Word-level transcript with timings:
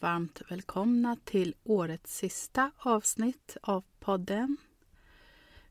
Varmt 0.00 0.42
välkomna 0.48 1.16
till 1.24 1.54
årets 1.64 2.16
sista 2.16 2.70
avsnitt 2.78 3.56
av 3.62 3.84
podden. 4.00 4.56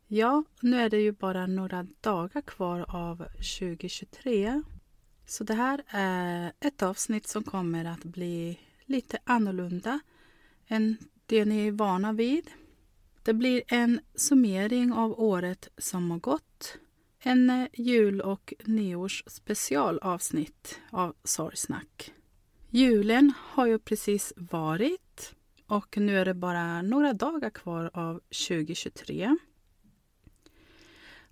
Ja, 0.08 0.44
nu 0.62 0.82
är 0.82 0.90
det 0.90 1.02
ju 1.02 1.12
bara 1.12 1.48
några 1.48 1.88
dagar 2.02 2.42
kvar 2.42 2.86
av 2.88 3.18
2023. 3.60 4.62
Så 5.26 5.44
det 5.44 5.54
här 5.54 5.84
är 5.88 6.54
ett 6.60 6.82
avsnitt 6.82 7.28
som 7.28 7.44
kommer 7.44 7.86
att 7.86 8.04
bli 8.04 8.60
lite 8.86 9.18
annorlunda 9.24 10.00
än 10.68 10.98
det 11.26 11.46
ni 11.46 11.68
är 11.68 11.72
vana 11.72 12.14
vid. 12.14 12.52
Det 13.24 13.34
blir 13.34 13.64
en 13.68 14.00
summering 14.16 14.94
av 14.94 15.20
året 15.20 15.68
som 15.78 16.12
har 16.12 16.20
gått. 16.20 16.78
En 17.20 17.68
jul 17.74 18.22
och 18.22 18.54
nyårs 18.66 19.24
specialavsnitt 19.28 20.80
av 20.92 21.16
Sorgsnack. 21.24 22.14
Julen 22.70 23.34
har 23.38 23.66
ju 23.66 23.80
precis 23.80 24.34
varit 24.36 25.36
och 25.68 25.98
nu 25.98 26.20
är 26.20 26.26
det 26.26 26.34
bara 26.34 26.82
några 26.82 27.14
dagar 27.14 27.50
kvar 27.50 27.92
av 27.94 28.20
2023. 28.48 29.38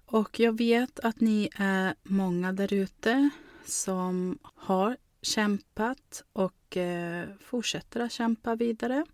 Och 0.06 0.40
jag 0.40 0.58
vet 0.58 1.00
att 1.00 1.20
ni 1.20 1.50
är 1.56 1.96
många 2.04 2.54
där 2.54 2.74
ute 2.74 3.30
som 3.66 4.40
har 4.44 4.98
kämpat 5.22 6.24
och 6.34 6.78
eh, 6.78 7.30
fortsätter 7.40 8.00
att 8.00 8.12
kämpa 8.12 8.56
vidare 8.56 9.06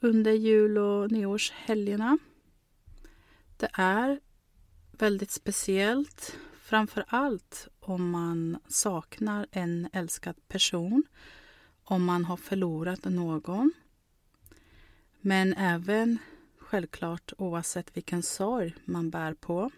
under 0.00 0.32
jul 0.32 0.78
och 0.78 1.10
nyårshelgerna. 1.10 2.18
Det 3.56 3.68
är 3.72 4.20
väldigt 4.90 5.30
speciellt, 5.30 6.36
framför 6.62 7.04
allt 7.08 7.68
om 7.82 8.10
man 8.10 8.58
saknar 8.68 9.46
en 9.50 9.88
älskad 9.92 10.48
person, 10.48 11.02
om 11.84 12.04
man 12.04 12.24
har 12.24 12.36
förlorat 12.36 13.04
någon. 13.04 13.72
Men 15.20 15.54
även 15.54 16.18
självklart 16.58 17.32
oavsett 17.38 17.96
vilken 17.96 18.22
sorg 18.22 18.74
man 18.84 19.10
bär 19.10 19.34
på. 19.34 19.70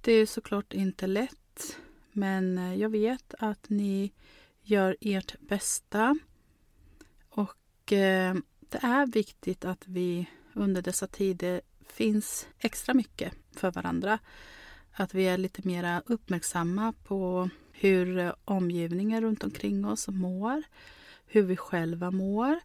Det 0.00 0.12
är 0.12 0.26
såklart 0.26 0.72
inte 0.72 1.06
lätt, 1.06 1.76
men 2.12 2.78
jag 2.78 2.88
vet 2.88 3.34
att 3.38 3.68
ni 3.68 4.12
gör 4.62 4.96
ert 5.00 5.40
bästa. 5.40 6.18
Och 7.28 7.92
eh, 7.92 8.34
det 8.60 8.78
är 8.82 9.06
viktigt 9.06 9.64
att 9.64 9.88
vi 9.88 10.26
under 10.52 10.82
dessa 10.82 11.06
tider 11.06 11.60
finns 11.86 12.46
extra 12.58 12.94
mycket 12.94 13.32
för 13.52 13.70
varandra. 13.70 14.18
Att 14.92 15.14
vi 15.14 15.28
är 15.28 15.38
lite 15.38 15.68
mer 15.68 16.02
uppmärksamma 16.06 16.92
på 17.04 17.48
hur 17.72 18.32
omgivningen 18.44 19.20
runt 19.22 19.44
omkring 19.44 19.84
oss 19.84 20.08
mår, 20.08 20.62
hur 21.26 21.42
vi 21.42 21.56
själva 21.56 22.10
mår 22.10 22.60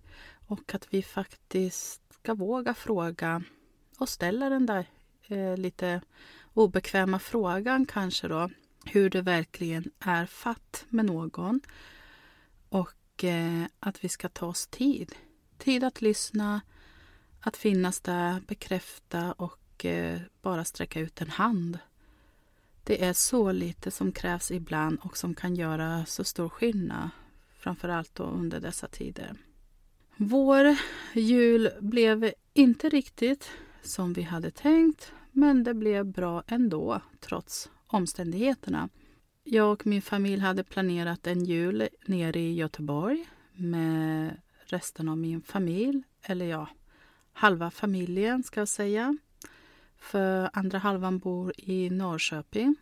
och 0.48 0.76
att 0.76 0.94
vi 0.94 1.04
faktiskt 1.04 2.02
ska 2.14 2.34
våga 2.34 2.74
fråga 2.74 3.44
och 3.98 4.10
ställa 4.10 4.50
den 4.50 4.66
där 4.66 4.86
eh, 5.28 5.58
lite 5.58 6.02
obekväma 6.54 7.20
frågan 7.20 7.86
kanske 7.86 8.28
då, 8.28 8.50
hur 8.86 9.10
det 9.10 9.22
verkligen 9.22 9.92
är 10.00 10.26
fatt 10.26 10.86
med 10.90 11.06
någon. 11.06 11.62
Och 12.70 13.24
eh, 13.24 13.64
att 13.80 14.04
vi 14.04 14.10
ska 14.10 14.30
ta 14.30 14.46
oss 14.46 14.68
tid. 14.68 15.16
Tid 15.58 15.84
att 15.84 16.02
lyssna, 16.02 16.62
att 17.40 17.58
finnas 17.58 18.02
där, 18.02 18.40
bekräfta 18.48 19.32
och 19.32 19.86
eh, 19.86 20.20
bara 20.42 20.66
sträcka 20.66 21.00
ut 21.00 21.22
en 21.22 21.30
hand. 21.30 21.80
Det 22.88 23.04
är 23.04 23.14
så 23.14 23.52
lite 23.52 23.92
som 23.92 24.12
krävs 24.12 24.52
ibland 24.52 25.00
och 25.02 25.18
som 25.18 25.34
kan 25.34 25.56
göra 25.56 26.06
så 26.06 26.24
stor 26.24 26.50
skillnad, 26.50 27.10
framförallt 27.58 28.16
då 28.16 28.24
under 28.24 28.60
dessa 28.60 28.88
tider. 28.88 29.36
Vår 30.18 30.78
jul 31.14 31.70
blev 31.80 32.32
inte 32.54 32.90
riktigt 32.90 33.52
som 33.82 34.14
vi 34.14 34.22
hade 34.22 34.52
tänkt, 34.52 35.12
men 35.32 35.64
det 35.64 35.74
blev 35.74 36.06
bra 36.06 36.44
ändå, 36.48 37.02
trots 37.20 37.70
omständigheterna. 37.88 38.90
Jag 39.44 39.72
och 39.72 39.88
min 39.88 40.02
familj 40.02 40.42
hade 40.42 40.64
planerat 40.64 41.28
en 41.28 41.46
jul 41.46 41.88
nere 42.06 42.40
i 42.40 42.54
Göteborg 42.54 43.30
med 43.54 44.38
resten 44.66 45.10
av 45.10 45.18
min 45.18 45.42
familj, 45.42 46.04
eller 46.22 46.46
ja, 46.46 46.68
halva 47.34 47.72
familjen 47.72 48.44
ska 48.44 48.62
jag 48.62 48.68
säga. 48.68 49.18
För 49.98 50.50
andra 50.54 50.78
halvan 50.78 51.20
bor 51.20 51.54
i 51.58 51.90
Norrköping. 51.90 52.76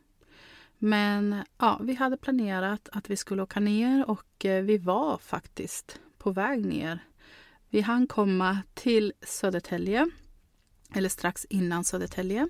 Men 0.77 1.43
ja, 1.57 1.79
vi 1.83 1.93
hade 1.93 2.17
planerat 2.17 2.89
att 2.91 3.09
vi 3.09 3.15
skulle 3.15 3.41
åka 3.41 3.59
ner 3.59 4.09
och 4.09 4.45
eh, 4.45 4.63
vi 4.63 4.77
var 4.77 5.17
faktiskt 5.17 5.99
på 6.17 6.31
väg 6.31 6.65
ner. 6.65 6.99
Vi 7.69 7.81
hann 7.81 8.07
komma 8.07 8.59
till 8.73 9.13
Södertälje, 9.21 10.07
eller 10.95 11.09
strax 11.09 11.45
innan 11.45 11.83
Södertälje. 11.83 12.47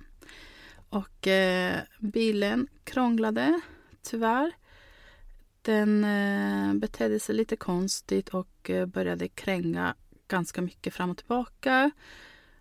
Och 0.90 1.28
eh, 1.28 1.80
bilen 2.00 2.68
krånglade, 2.84 3.62
tyvärr. 4.02 4.52
Den 5.62 6.04
eh, 6.04 6.74
betedde 6.74 7.20
sig 7.20 7.36
lite 7.36 7.56
konstigt 7.56 8.30
och 8.30 8.70
eh, 8.70 8.86
började 8.86 9.28
kränga 9.28 9.96
ganska 10.28 10.62
mycket 10.62 10.94
fram 10.94 11.10
och 11.10 11.18
tillbaka. 11.18 11.92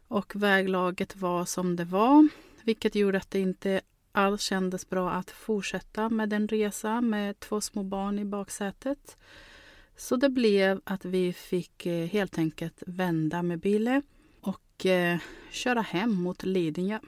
Och 0.08 0.36
väglaget 0.36 1.16
var 1.16 1.44
som 1.44 1.76
det 1.76 1.84
var, 1.84 2.28
vilket 2.62 2.94
gjorde 2.94 3.18
att 3.18 3.30
det 3.30 3.40
inte 3.40 3.80
allt 4.12 4.40
kändes 4.40 4.90
bra 4.90 5.10
att 5.10 5.30
fortsätta 5.30 6.08
med 6.08 6.28
den 6.28 6.48
resa 6.48 7.00
med 7.00 7.40
två 7.40 7.60
små 7.60 7.82
barn 7.82 8.18
i 8.18 8.24
baksätet. 8.24 9.16
Så 9.96 10.16
det 10.16 10.28
blev 10.28 10.80
att 10.84 11.04
vi 11.04 11.32
fick 11.32 11.86
eh, 11.86 12.06
helt 12.06 12.38
enkelt 12.38 12.82
vända 12.86 13.42
med 13.42 13.60
bilen 13.60 14.02
och 14.40 14.86
eh, 14.86 15.18
köra 15.50 15.80
hem 15.80 16.14
mot 16.14 16.42
Lidingö. 16.42 16.98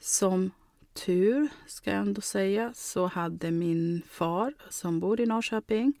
Som 0.00 0.50
tur, 0.92 1.48
ska 1.66 1.90
jag 1.90 2.00
ändå 2.00 2.20
säga, 2.20 2.72
så 2.74 3.06
hade 3.06 3.50
min 3.50 4.02
far 4.08 4.54
som 4.70 5.00
bor 5.00 5.20
i 5.20 5.26
Norrköping 5.26 5.92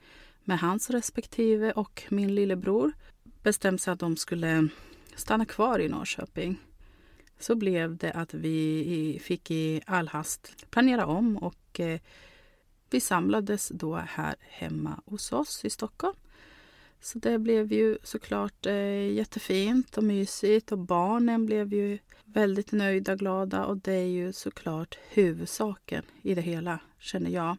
med 0.44 0.58
hans 0.58 0.90
respektive 0.90 1.72
och 1.72 2.02
min 2.08 2.34
lillebror 2.34 2.92
bestämt 3.42 3.80
sig 3.80 3.92
att 3.92 4.00
de 4.00 4.16
skulle 4.16 4.68
stanna 5.14 5.44
kvar 5.44 5.78
i 5.78 5.88
Norrköping. 5.88 6.58
Så 7.38 7.54
blev 7.54 7.96
det 7.96 8.12
att 8.12 8.34
vi 8.34 9.20
fick 9.22 9.50
i 9.50 9.80
all 9.86 10.08
hast 10.08 10.70
planera 10.70 11.06
om 11.06 11.36
och 11.36 11.80
eh, 11.80 12.00
vi 12.90 13.00
samlades 13.00 13.68
då 13.68 13.94
här 13.94 14.34
hemma 14.40 15.00
hos 15.06 15.32
oss 15.32 15.64
i 15.64 15.70
Stockholm. 15.70 16.16
Så 17.00 17.18
det 17.18 17.38
blev 17.38 17.72
ju 17.72 17.98
såklart 18.02 18.66
eh, 18.66 19.12
jättefint 19.12 19.98
och 19.98 20.04
mysigt 20.04 20.72
och 20.72 20.78
barnen 20.78 21.46
blev 21.46 21.74
ju 21.74 21.98
väldigt 22.24 22.72
nöjda, 22.72 23.12
och 23.12 23.18
glada 23.18 23.64
och 23.66 23.76
det 23.76 23.92
är 23.92 24.06
ju 24.06 24.32
såklart 24.32 24.98
huvudsaken 25.10 26.02
i 26.22 26.34
det 26.34 26.40
hela, 26.40 26.78
känner 26.98 27.30
jag. 27.30 27.56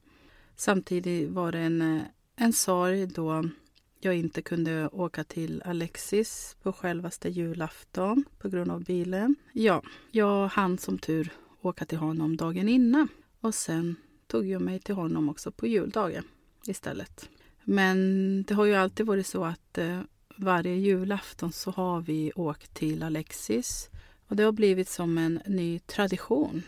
Samtidigt 0.56 1.30
var 1.30 1.52
det 1.52 1.60
en, 1.60 1.82
eh, 1.82 2.02
en 2.36 2.54
sorg 2.54 3.08
då 3.08 3.50
jag 4.00 4.16
inte 4.16 4.42
kunde 4.42 4.88
åka 4.88 5.24
till 5.24 5.62
Alexis 5.66 6.58
på 6.64 6.74
självaste 6.74 7.30
julafton 7.30 8.26
på 8.38 8.50
grund 8.50 8.72
av 8.72 8.84
bilen. 8.84 9.36
Ja, 9.54 9.84
jag 10.12 10.48
hann 10.48 10.78
som 10.78 10.98
tur 10.98 11.32
åka 11.62 11.86
till 11.86 11.98
honom 11.98 12.38
dagen 12.38 12.70
innan 12.70 13.08
och 13.40 13.56
sen 13.56 13.96
tog 14.28 14.46
jag 14.46 14.62
mig 14.62 14.80
till 14.80 14.96
honom 14.96 15.30
också 15.30 15.52
på 15.52 15.68
juldagen 15.68 16.24
istället. 16.68 17.30
Men 17.64 18.44
det 18.44 18.54
har 18.54 18.66
ju 18.66 18.76
alltid 18.76 19.06
varit 19.06 19.28
så 19.28 19.46
att 19.46 19.78
eh, 19.78 20.02
varje 20.38 20.76
julafton 20.76 21.52
så 21.52 21.72
har 21.72 22.02
vi 22.02 22.32
åkt 22.36 22.74
till 22.74 23.04
Alexis 23.04 23.90
och 24.28 24.36
det 24.36 24.44
har 24.44 24.52
blivit 24.52 24.90
som 24.90 25.18
en 25.18 25.42
ny 25.46 25.80
tradition 25.80 26.64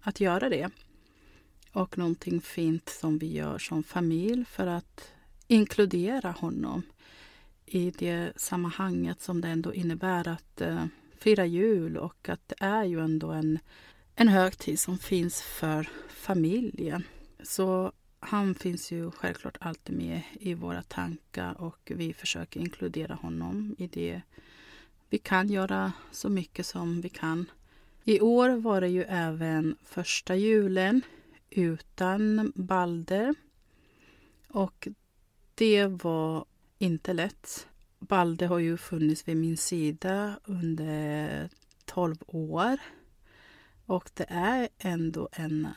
att 0.00 0.20
göra 0.20 0.48
det. 0.48 0.70
Och 1.72 1.98
någonting 1.98 2.40
fint 2.40 2.88
som 2.88 3.18
vi 3.18 3.36
gör 3.36 3.58
som 3.58 3.82
familj 3.82 4.44
för 4.44 4.66
att 4.66 5.12
inkludera 5.50 6.30
honom 6.30 6.82
i 7.66 7.90
det 7.90 8.32
sammanhanget 8.36 9.22
som 9.22 9.40
det 9.40 9.48
ändå 9.48 9.74
innebär 9.74 10.28
att 10.28 10.60
eh, 10.60 10.86
fira 11.18 11.46
jul 11.46 11.96
och 11.96 12.28
att 12.28 12.48
det 12.48 12.54
är 12.58 12.84
ju 12.84 13.00
ändå 13.00 13.30
en, 13.30 13.58
en 14.14 14.28
högtid 14.28 14.80
som 14.80 14.98
finns 14.98 15.42
för 15.42 15.88
familjen. 16.08 17.04
Så 17.42 17.92
han 18.20 18.54
finns 18.54 18.92
ju 18.92 19.10
självklart 19.10 19.56
alltid 19.60 19.96
med 19.96 20.22
i 20.32 20.54
våra 20.54 20.82
tankar 20.82 21.60
och 21.60 21.92
vi 21.94 22.12
försöker 22.14 22.60
inkludera 22.60 23.14
honom 23.14 23.74
i 23.78 23.86
det. 23.86 24.22
Vi 25.08 25.18
kan 25.18 25.48
göra 25.48 25.92
så 26.12 26.28
mycket 26.28 26.66
som 26.66 27.00
vi 27.00 27.08
kan. 27.08 27.50
I 28.04 28.20
år 28.20 28.50
var 28.50 28.80
det 28.80 28.88
ju 28.88 29.02
även 29.02 29.76
första 29.84 30.36
julen 30.36 31.02
utan 31.50 32.52
Balder. 32.54 33.34
Och 34.48 34.88
det 35.60 35.86
var 35.86 36.44
inte 36.78 37.12
lätt. 37.12 37.68
Balde 37.98 38.46
har 38.46 38.58
ju 38.58 38.76
funnits 38.76 39.28
vid 39.28 39.36
min 39.36 39.56
sida 39.56 40.40
under 40.44 41.48
12 41.84 42.16
år. 42.26 42.78
Och 43.86 44.10
det 44.14 44.26
är 44.28 44.68
ändå 44.78 45.28
en 45.32 45.68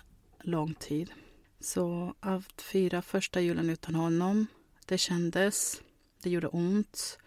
lång 0.41 0.73
tid. 0.73 1.11
Så 1.59 2.15
att 2.19 2.61
fira 2.61 3.01
första 3.01 3.41
julen 3.41 3.69
utan 3.69 3.95
honom, 3.95 4.47
det 4.85 4.97
kändes, 4.97 5.81
det 6.21 6.29
gjorde 6.29 6.47
ont. 6.47 7.17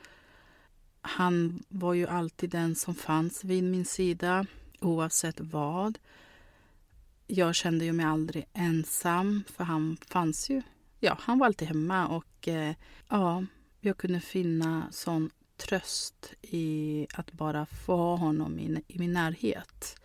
Han 1.01 1.63
var 1.69 1.95
ju 1.95 2.07
alltid 2.07 2.51
den 2.51 2.75
som 2.75 2.95
fanns 2.95 3.45
vid 3.45 3.65
min 3.65 3.85
sida, 3.85 4.47
oavsett 4.81 5.41
vad. 5.41 5.99
Jag 7.27 7.55
kände 7.55 7.85
ju 7.85 7.93
mig 7.93 8.07
aldrig 8.07 8.47
ensam, 8.53 9.45
för 9.57 9.65
han 9.65 9.97
fanns 10.09 10.51
ju. 10.51 10.63
Ja, 11.01 11.17
han 11.21 11.39
var 11.39 11.47
alltid 11.47 11.69
hemma 11.69 12.09
och 12.09 12.49
eh, 12.49 12.75
ja, 13.09 13.45
jag 13.81 13.97
kunde 13.97 14.21
finna 14.21 14.87
sån 14.91 15.31
tröst 15.57 16.35
i 16.43 17.07
att 17.15 17.33
bara 17.33 17.67
få 17.67 17.97
ha 17.97 18.17
honom 18.17 18.59
i, 18.59 18.83
i 18.89 18.99
min 18.99 19.13
närhet. 19.13 19.97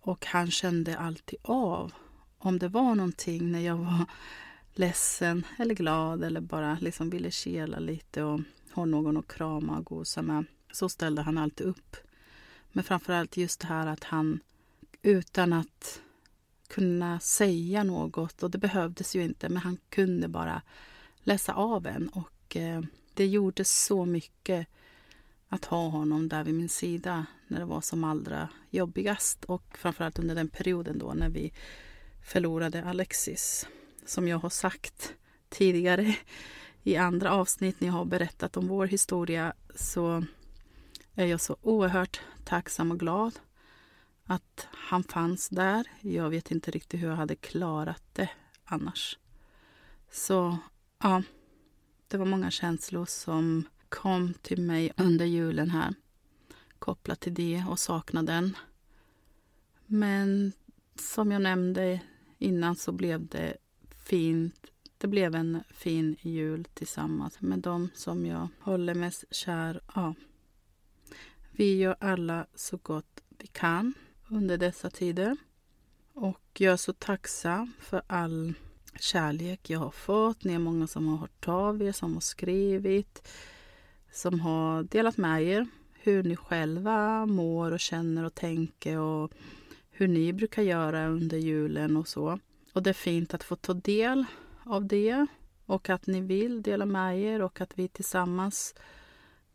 Och 0.00 0.26
han 0.26 0.50
kände 0.50 0.98
alltid 0.98 1.38
av 1.42 1.92
om 2.38 2.58
det 2.58 2.68
var 2.68 2.94
någonting 2.94 3.52
när 3.52 3.60
jag 3.60 3.76
var 3.76 4.06
ledsen 4.72 5.46
eller 5.58 5.74
glad 5.74 6.24
eller 6.24 6.40
bara 6.40 6.78
liksom 6.80 7.10
ville 7.10 7.30
kela 7.30 7.78
lite 7.78 8.22
och 8.22 8.40
ha 8.72 8.84
någon 8.84 9.16
att 9.16 9.28
krama 9.28 9.78
och 9.78 9.84
gosa 9.84 10.22
med, 10.22 10.44
så 10.72 10.88
ställde 10.88 11.22
han 11.22 11.38
alltid 11.38 11.66
upp. 11.66 11.96
Men 12.72 12.84
framförallt 12.84 13.36
just 13.36 13.60
det 13.60 13.66
här 13.66 13.86
att 13.86 14.04
han 14.04 14.40
utan 15.02 15.52
att 15.52 16.02
kunna 16.70 17.20
säga 17.20 17.84
något, 17.84 18.42
och 18.42 18.50
det 18.50 18.58
behövdes 18.58 19.16
ju 19.16 19.22
inte, 19.22 19.48
men 19.48 19.62
han 19.62 19.78
kunde 19.88 20.28
bara 20.28 20.62
läsa 21.22 21.52
av 21.52 21.86
en. 21.86 22.08
Och 22.08 22.56
eh, 22.56 22.82
det 23.14 23.26
gjorde 23.26 23.64
så 23.64 24.04
mycket 24.04 24.66
att 25.48 25.64
ha 25.64 25.88
honom 25.88 26.28
där 26.28 26.44
vid 26.44 26.54
min 26.54 26.68
sida 26.68 27.26
när 27.48 27.58
det 27.58 27.64
var 27.64 27.80
som 27.80 28.04
allra 28.04 28.48
jobbigast 28.70 29.44
och 29.44 29.78
framförallt 29.78 30.18
under 30.18 30.34
den 30.34 30.48
perioden 30.48 30.98
då 30.98 31.12
när 31.12 31.28
vi 31.28 31.52
förlorade 32.22 32.84
Alexis. 32.84 33.66
Som 34.06 34.28
jag 34.28 34.38
har 34.38 34.50
sagt 34.50 35.14
tidigare 35.48 36.16
i 36.82 36.96
andra 36.96 37.32
avsnitt 37.32 37.80
när 37.80 37.88
jag 37.88 37.94
har 37.94 38.04
berättat 38.04 38.56
om 38.56 38.68
vår 38.68 38.86
historia 38.86 39.52
så 39.74 40.24
är 41.14 41.26
jag 41.26 41.40
så 41.40 41.56
oerhört 41.62 42.20
tacksam 42.44 42.90
och 42.90 43.00
glad 43.00 43.38
att 44.30 44.68
han 44.72 45.02
fanns 45.02 45.48
där. 45.48 45.86
Jag 46.00 46.30
vet 46.30 46.50
inte 46.50 46.70
riktigt 46.70 47.02
hur 47.02 47.08
jag 47.08 47.16
hade 47.16 47.36
klarat 47.36 48.02
det 48.12 48.30
annars. 48.64 49.18
Så 50.10 50.58
ja, 50.98 51.22
det 52.08 52.16
var 52.16 52.26
många 52.26 52.50
känslor 52.50 53.06
som 53.06 53.64
kom 53.88 54.34
till 54.34 54.62
mig 54.62 54.92
under 54.96 55.26
julen 55.26 55.70
här 55.70 55.94
kopplat 56.78 57.20
till 57.20 57.34
det 57.34 57.64
och 57.68 57.78
saknaden. 57.78 58.56
Men 59.86 60.52
som 60.94 61.32
jag 61.32 61.42
nämnde 61.42 62.00
innan 62.38 62.76
så 62.76 62.92
blev 62.92 63.26
det 63.26 63.56
fint. 64.04 64.66
Det 64.98 65.06
blev 65.06 65.34
en 65.34 65.62
fin 65.70 66.16
jul 66.20 66.64
tillsammans 66.74 67.40
med 67.40 67.58
dem 67.58 67.88
som 67.94 68.26
jag 68.26 68.48
håller 68.60 68.94
mest 68.94 69.24
kär 69.30 69.80
Ja. 69.94 70.14
Vi 71.50 71.76
gör 71.76 71.96
alla 72.00 72.46
så 72.54 72.76
gott 72.76 73.22
vi 73.38 73.46
kan 73.46 73.94
under 74.30 74.58
dessa 74.58 74.90
tider. 74.90 75.36
Och 76.14 76.40
jag 76.58 76.72
är 76.72 76.76
så 76.76 76.92
tacksam 76.92 77.72
för 77.80 78.02
all 78.06 78.54
kärlek 79.00 79.70
jag 79.70 79.78
har 79.78 79.90
fått. 79.90 80.44
Ni 80.44 80.54
är 80.54 80.58
många 80.58 80.86
som 80.86 81.08
har 81.08 81.16
hört 81.16 81.48
av 81.48 81.82
er, 81.82 81.92
som 81.92 82.14
har 82.14 82.20
skrivit, 82.20 83.28
som 84.12 84.40
har 84.40 84.82
delat 84.82 85.16
med 85.16 85.42
er 85.42 85.66
hur 85.92 86.22
ni 86.22 86.36
själva 86.36 87.26
mår 87.26 87.72
och 87.72 87.80
känner 87.80 88.24
och 88.24 88.34
tänker 88.34 88.98
och 88.98 89.32
hur 89.90 90.08
ni 90.08 90.32
brukar 90.32 90.62
göra 90.62 91.06
under 91.06 91.38
julen 91.38 91.96
och 91.96 92.08
så. 92.08 92.38
Och 92.72 92.82
det 92.82 92.90
är 92.90 92.94
fint 92.94 93.34
att 93.34 93.44
få 93.44 93.56
ta 93.56 93.74
del 93.74 94.24
av 94.64 94.86
det 94.86 95.26
och 95.66 95.90
att 95.90 96.06
ni 96.06 96.20
vill 96.20 96.62
dela 96.62 96.86
med 96.86 97.20
er 97.20 97.42
och 97.42 97.60
att 97.60 97.78
vi 97.78 97.88
tillsammans 97.88 98.74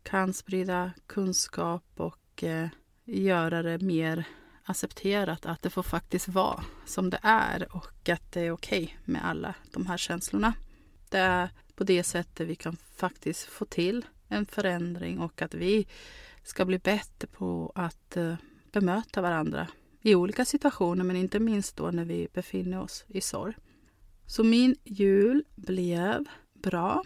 kan 0.02 0.32
sprida 0.32 0.92
kunskap 1.06 1.84
och 1.96 2.44
eh, 2.44 2.68
göra 3.04 3.62
det 3.62 3.78
mer 3.78 4.24
accepterat 4.66 5.46
att 5.46 5.62
det 5.62 5.70
får 5.70 5.82
faktiskt 5.82 6.28
vara 6.28 6.64
som 6.86 7.10
det 7.10 7.18
är 7.22 7.76
och 7.76 8.08
att 8.08 8.32
det 8.32 8.40
är 8.40 8.50
okej 8.50 8.84
okay 8.84 8.96
med 9.04 9.26
alla 9.26 9.54
de 9.72 9.86
här 9.86 9.96
känslorna. 9.96 10.54
Det 11.08 11.18
är 11.18 11.50
på 11.74 11.84
det 11.84 12.04
sättet 12.04 12.48
vi 12.48 12.54
kan 12.54 12.76
faktiskt 12.96 13.42
få 13.42 13.64
till 13.64 14.04
en 14.28 14.46
förändring 14.46 15.20
och 15.20 15.42
att 15.42 15.54
vi 15.54 15.86
ska 16.42 16.64
bli 16.64 16.78
bättre 16.78 17.28
på 17.28 17.72
att 17.74 18.16
eh, 18.16 18.34
bemöta 18.72 19.22
varandra 19.22 19.68
i 20.02 20.14
olika 20.14 20.44
situationer, 20.44 21.04
men 21.04 21.16
inte 21.16 21.40
minst 21.40 21.76
då 21.76 21.90
när 21.90 22.04
vi 22.04 22.28
befinner 22.32 22.80
oss 22.80 23.04
i 23.08 23.20
sorg. 23.20 23.54
Så 24.26 24.44
min 24.44 24.76
jul 24.84 25.44
blev 25.54 26.24
bra. 26.54 27.04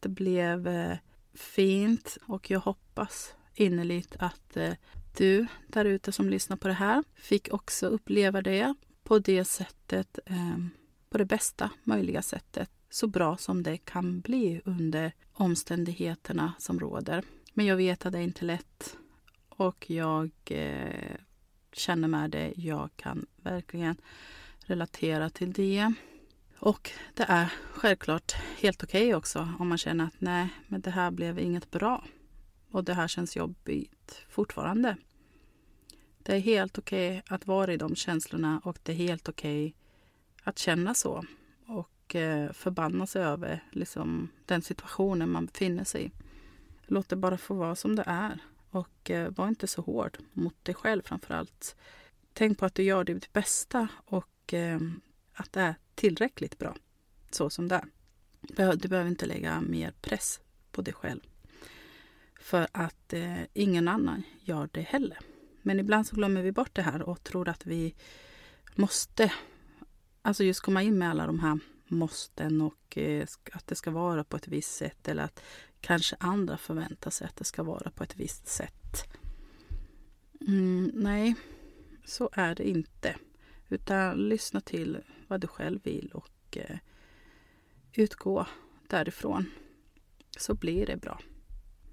Det 0.00 0.08
blev 0.08 0.68
eh, 0.68 0.96
fint 1.34 2.18
och 2.26 2.50
jag 2.50 2.60
hoppas 2.60 3.34
innerligt 3.54 4.16
att 4.18 4.56
eh, 4.56 4.72
du 5.16 5.46
där 5.66 5.84
ute 5.84 6.12
som 6.12 6.28
lyssnar 6.28 6.56
på 6.56 6.68
det 6.68 6.74
här 6.74 7.04
fick 7.14 7.52
också 7.52 7.86
uppleva 7.86 8.42
det 8.42 8.74
på 9.02 9.18
det 9.18 9.44
sättet, 9.44 10.18
eh, 10.26 10.58
på 11.10 11.18
det 11.18 11.24
bästa 11.24 11.70
möjliga 11.84 12.22
sättet. 12.22 12.70
Så 12.90 13.06
bra 13.06 13.36
som 13.36 13.62
det 13.62 13.78
kan 13.78 14.20
bli 14.20 14.60
under 14.64 15.12
omständigheterna 15.32 16.52
som 16.58 16.80
råder. 16.80 17.24
Men 17.54 17.66
jag 17.66 17.76
vet 17.76 18.06
att 18.06 18.12
det 18.12 18.18
är 18.18 18.22
inte 18.22 18.44
lätt 18.44 18.96
och 19.48 19.90
jag 19.90 20.30
eh, 20.44 21.16
känner 21.72 22.08
med 22.08 22.30
det. 22.30 22.52
Jag 22.56 22.90
kan 22.96 23.26
verkligen 23.36 23.96
relatera 24.60 25.30
till 25.30 25.52
det. 25.52 25.92
Och 26.58 26.90
det 27.14 27.24
är 27.28 27.52
självklart 27.72 28.32
helt 28.58 28.82
okej 28.82 29.06
okay 29.06 29.14
också 29.14 29.48
om 29.58 29.68
man 29.68 29.78
känner 29.78 30.04
att 30.04 30.20
nej, 30.20 30.48
men 30.66 30.80
det 30.80 30.90
här 30.90 31.10
blev 31.10 31.38
inget 31.38 31.70
bra. 31.70 32.04
Och 32.72 32.84
det 32.84 32.94
här 32.94 33.08
känns 33.08 33.36
jobbigt 33.36 34.24
fortfarande. 34.28 34.96
Det 36.22 36.34
är 36.34 36.40
helt 36.40 36.78
okej 36.78 37.18
okay 37.18 37.34
att 37.34 37.46
vara 37.46 37.72
i 37.72 37.76
de 37.76 37.96
känslorna 37.96 38.60
och 38.64 38.78
det 38.82 38.92
är 38.92 38.96
helt 38.96 39.28
okej 39.28 39.66
okay 39.66 39.74
att 40.42 40.58
känna 40.58 40.94
så. 40.94 41.24
Och 41.66 42.16
eh, 42.16 42.52
förbanna 42.52 43.06
sig 43.06 43.22
över 43.22 43.64
liksom, 43.70 44.28
den 44.46 44.62
situationen 44.62 45.30
man 45.30 45.46
befinner 45.46 45.84
sig 45.84 46.04
i. 46.04 46.10
Låt 46.86 47.08
det 47.08 47.16
bara 47.16 47.38
få 47.38 47.54
vara 47.54 47.76
som 47.76 47.96
det 47.96 48.04
är. 48.06 48.38
Och 48.70 49.10
eh, 49.10 49.30
var 49.30 49.48
inte 49.48 49.66
så 49.66 49.82
hård 49.82 50.18
mot 50.32 50.64
dig 50.64 50.74
själv 50.74 51.02
framför 51.02 51.34
allt. 51.34 51.76
Tänk 52.32 52.58
på 52.58 52.66
att 52.66 52.74
du 52.74 52.82
gör 52.82 53.04
ditt 53.04 53.32
bästa 53.32 53.88
och 54.04 54.54
eh, 54.54 54.80
att 55.34 55.52
det 55.52 55.60
är 55.60 55.74
tillräckligt 55.94 56.58
bra 56.58 56.76
så 57.30 57.50
som 57.50 57.68
det 57.68 57.74
är. 58.56 58.76
Du 58.76 58.88
behöver 58.88 59.10
inte 59.10 59.26
lägga 59.26 59.60
mer 59.60 59.92
press 60.00 60.40
på 60.70 60.82
dig 60.82 60.94
själv. 60.94 61.20
För 62.42 62.68
att 62.72 63.12
eh, 63.12 63.42
ingen 63.52 63.88
annan 63.88 64.22
gör 64.40 64.68
det 64.72 64.80
heller. 64.80 65.18
Men 65.62 65.80
ibland 65.80 66.06
så 66.06 66.16
glömmer 66.16 66.42
vi 66.42 66.52
bort 66.52 66.74
det 66.74 66.82
här 66.82 67.02
och 67.02 67.24
tror 67.24 67.48
att 67.48 67.66
vi 67.66 67.94
måste 68.74 69.32
alltså 70.22 70.44
just 70.44 70.60
komma 70.60 70.82
in 70.82 70.98
med 70.98 71.10
alla 71.10 71.26
de 71.26 71.40
här 71.40 71.58
måsten 71.88 72.60
och 72.60 72.98
eh, 72.98 73.26
att 73.52 73.66
det 73.66 73.74
ska 73.74 73.90
vara 73.90 74.24
på 74.24 74.36
ett 74.36 74.48
visst 74.48 74.74
sätt 74.74 75.08
eller 75.08 75.22
att 75.22 75.42
kanske 75.80 76.16
andra 76.20 76.56
förväntar 76.56 77.10
sig 77.10 77.26
att 77.26 77.36
det 77.36 77.44
ska 77.44 77.62
vara 77.62 77.90
på 77.90 78.04
ett 78.04 78.16
visst 78.16 78.48
sätt. 78.48 79.04
Mm, 80.48 80.90
nej, 80.94 81.34
så 82.04 82.30
är 82.32 82.54
det 82.54 82.68
inte. 82.68 83.16
Utan 83.68 84.28
lyssna 84.28 84.60
till 84.60 84.98
vad 85.28 85.40
du 85.40 85.46
själv 85.46 85.80
vill 85.82 86.10
och 86.14 86.58
eh, 86.58 86.76
utgå 87.92 88.46
därifrån. 88.88 89.46
Så 90.38 90.54
blir 90.54 90.86
det 90.86 90.96
bra. 90.96 91.20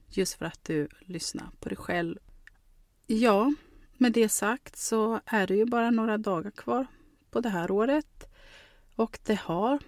Just 0.10 0.34
för 0.34 0.46
att 0.46 0.64
du 0.64 0.88
lyssnar 1.00 1.50
på 1.60 1.70
dig 1.70 1.78
själv. 1.78 2.18
Ja, 3.08 3.54
med 3.98 4.12
det 4.12 4.30
sagt 4.30 4.78
så 4.78 5.20
är 5.26 5.48
det 5.48 5.56
ju 5.56 5.66
bara 5.66 5.92
några 5.92 6.18
dagar 6.18 6.52
kvar 6.52 6.88
på 7.32 7.42
det 7.42 7.50
här 7.50 7.72
året. 7.72 8.30
Och 8.96 9.20
det 9.24 9.40
har 9.40 9.80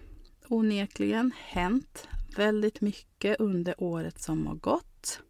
onekligen 0.48 1.32
hänt 1.38 2.08
väldigt 2.36 2.82
mycket 2.82 3.40
under 3.40 3.84
året 3.84 4.22
som 4.22 4.48
har 4.48 4.56
gått. 4.56 5.22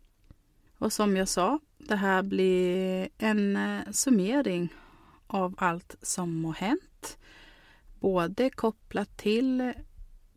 Och 0.78 0.94
som 0.94 1.18
jag 1.18 1.28
sa, 1.28 1.60
det 1.78 1.96
här 1.96 2.24
blir 2.24 3.10
en 3.18 3.56
eh, 3.56 3.92
summering 3.92 4.74
av 5.28 5.56
allt 5.58 5.96
som 6.02 6.46
har 6.46 6.54
hänt. 6.54 7.18
Både 8.00 8.50
kopplat 8.50 9.18
till 9.18 9.74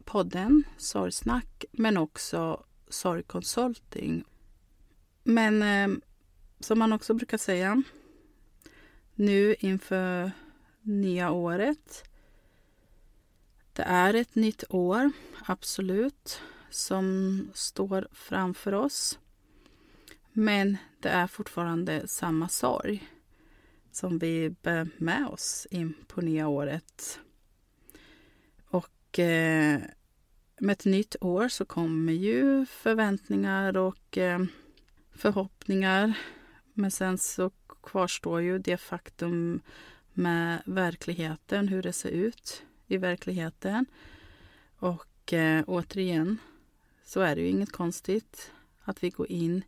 podden 0.05 0.65
Sorgsnack 0.77 1.65
men 1.73 1.97
också 1.97 2.65
Sorgconsulting. 2.89 4.25
Men 5.25 5.63
eh, 5.63 5.99
som 6.61 6.79
man 6.79 6.93
också 6.93 7.15
brukar 7.15 7.39
säga 7.39 7.83
nu 9.15 9.57
inför 9.61 10.33
nya 10.83 11.31
året. 11.31 12.05
Det 13.73 13.83
är 13.83 14.15
ett 14.15 14.35
nytt 14.35 14.65
år, 14.69 15.11
absolut, 15.47 16.41
som 16.71 17.39
står 17.55 18.09
framför 18.13 18.73
oss. 18.75 19.19
Men 20.33 20.77
det 21.01 21.09
är 21.09 21.27
fortfarande 21.27 22.09
samma 22.09 22.49
sorg 22.49 23.09
som 23.93 24.19
vi 24.19 24.51
bär 24.51 24.89
med 24.97 25.27
oss 25.27 25.67
in 25.71 25.95
på 26.07 26.21
nya 26.21 26.49
året. 26.49 27.21
Och 28.67 29.19
eh, 29.19 29.81
med 30.61 30.73
ett 30.73 30.85
nytt 30.85 31.17
år 31.21 31.49
så 31.49 31.65
kommer 31.65 32.13
ju 32.13 32.67
förväntningar 32.67 33.77
och 33.77 34.19
eh, 34.19 34.45
förhoppningar. 35.15 36.19
Men 36.75 36.91
sen 36.91 37.19
så 37.19 37.51
kvarstår 37.83 38.41
ju 38.41 38.59
det 38.59 38.77
faktum 38.77 39.61
med 40.13 40.63
verkligheten, 40.67 41.69
hur 41.69 41.83
det 41.83 41.93
ser 41.93 42.11
ut 42.11 42.63
i 42.87 42.97
verkligheten. 42.97 43.87
Och 44.77 45.33
eh, 45.33 45.65
återigen 45.67 46.39
så 47.05 47.21
är 47.21 47.37
det 47.37 47.43
ju 47.43 47.49
inget 47.49 47.73
konstigt 47.73 48.53
att 48.81 49.03
vi 49.03 49.11
går 49.11 49.31
in, 49.31 49.65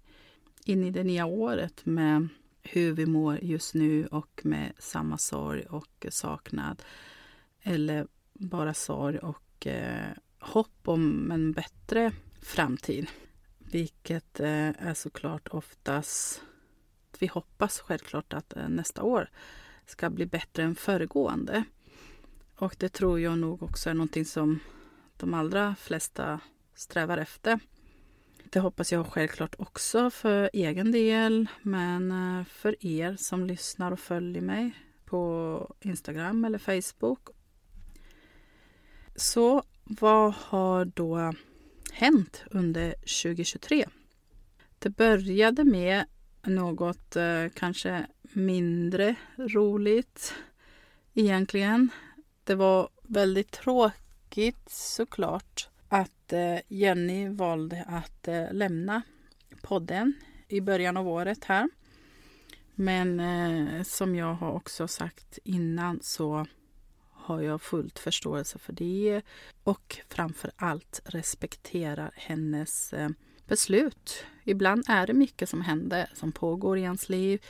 in 0.65 0.85
i 0.85 0.91
det 0.91 1.05
nya 1.05 1.27
året 1.27 1.87
med 1.87 2.29
hur 2.63 2.93
vi 2.93 3.07
mår 3.07 3.39
just 3.43 3.75
nu 3.75 4.07
och 4.07 4.41
med 4.45 4.73
samma 4.79 5.19
sorg 5.19 5.63
och 5.63 6.07
saknad. 6.11 6.83
Eller 7.63 8.07
bara 8.33 8.75
sorg 8.75 9.19
och 9.19 9.67
eh, 9.67 10.11
hopp 10.39 10.89
om 10.89 11.31
en 11.31 11.53
bättre 11.53 12.13
framtid. 12.43 13.07
Vilket 13.77 14.41
eh, 14.41 14.89
är 14.89 14.95
såklart 14.95 15.49
oftast... 15.49 16.43
Vi 17.19 17.27
hoppas 17.27 17.81
självklart 17.81 18.33
att 18.33 18.57
eh, 18.57 18.69
nästa 18.69 19.03
år 19.03 19.31
ska 19.87 20.11
bli 20.11 20.27
bättre 20.27 20.63
än 20.63 20.75
föregående. 20.75 21.65
Och 22.55 22.77
det 22.79 22.89
tror 22.89 23.21
jag 23.21 23.39
nog 23.39 23.63
också 23.63 23.91
är 23.91 23.95
någonting 23.95 24.25
som 24.25 24.61
de 25.17 25.35
allra 25.35 25.75
flesta 25.75 26.41
strävar 26.75 27.19
efter. 27.19 27.61
Det 28.45 28.61
hoppas 28.61 28.93
jag 28.93 29.07
självklart 29.07 29.55
också 29.59 30.11
för 30.11 30.51
egen 30.53 30.93
del, 30.93 31.47
men 31.63 32.11
eh, 32.11 32.45
för 32.45 32.87
er 32.87 33.17
som 33.17 33.47
lyssnar 33.47 33.93
och 33.93 34.01
följer 34.01 34.43
mig 34.43 34.75
på 35.05 35.75
Instagram 35.81 36.45
eller 36.45 36.59
Facebook. 36.59 37.29
Så 39.17 39.63
vad 39.85 40.35
har 40.35 40.85
då 40.85 41.33
hänt 41.97 42.45
under 42.51 42.91
2023? 42.93 43.87
Det 44.79 44.91
började 44.91 45.65
med 45.65 46.05
något 46.43 47.17
eh, 47.17 47.49
kanske 47.55 48.07
mindre 48.23 49.15
roligt 49.37 50.35
egentligen. 51.15 51.89
Det 52.45 52.55
var 52.55 52.89
väldigt 53.03 53.51
tråkigt 53.51 54.69
såklart 54.71 55.69
att 55.89 56.33
eh, 56.33 56.59
Jenny 56.69 57.29
valde 57.29 57.85
att 57.89 58.29
eh, 58.29 58.53
lämna 58.53 59.03
podden 59.63 60.13
i 60.49 60.61
början 60.61 60.97
av 60.97 61.09
året 61.09 61.45
här. 61.45 61.69
Men 62.75 63.21
eh, 63.21 63.83
som 63.83 64.17
jag 64.17 64.35
har 64.35 64.53
också 64.53 64.89
sagt 64.89 65.39
innan 65.45 66.01
så 66.03 66.47
har 67.27 67.41
jag 67.41 67.63
fullt 67.63 67.99
förståelse 67.99 68.59
för 68.59 68.73
det. 68.73 69.23
Och 69.65 69.99
framför 70.09 70.51
allt 70.57 71.01
respekterar 71.05 72.11
hennes 72.15 72.93
eh, 72.93 73.09
beslut. 73.47 74.25
Ibland 74.45 74.85
är 74.89 75.07
det 75.07 75.13
mycket 75.13 75.49
som 75.49 75.61
händer, 75.61 76.11
som 76.15 76.33
pågår 76.33 76.79
i 76.79 76.83
ens 76.83 77.09
liv. 77.09 77.45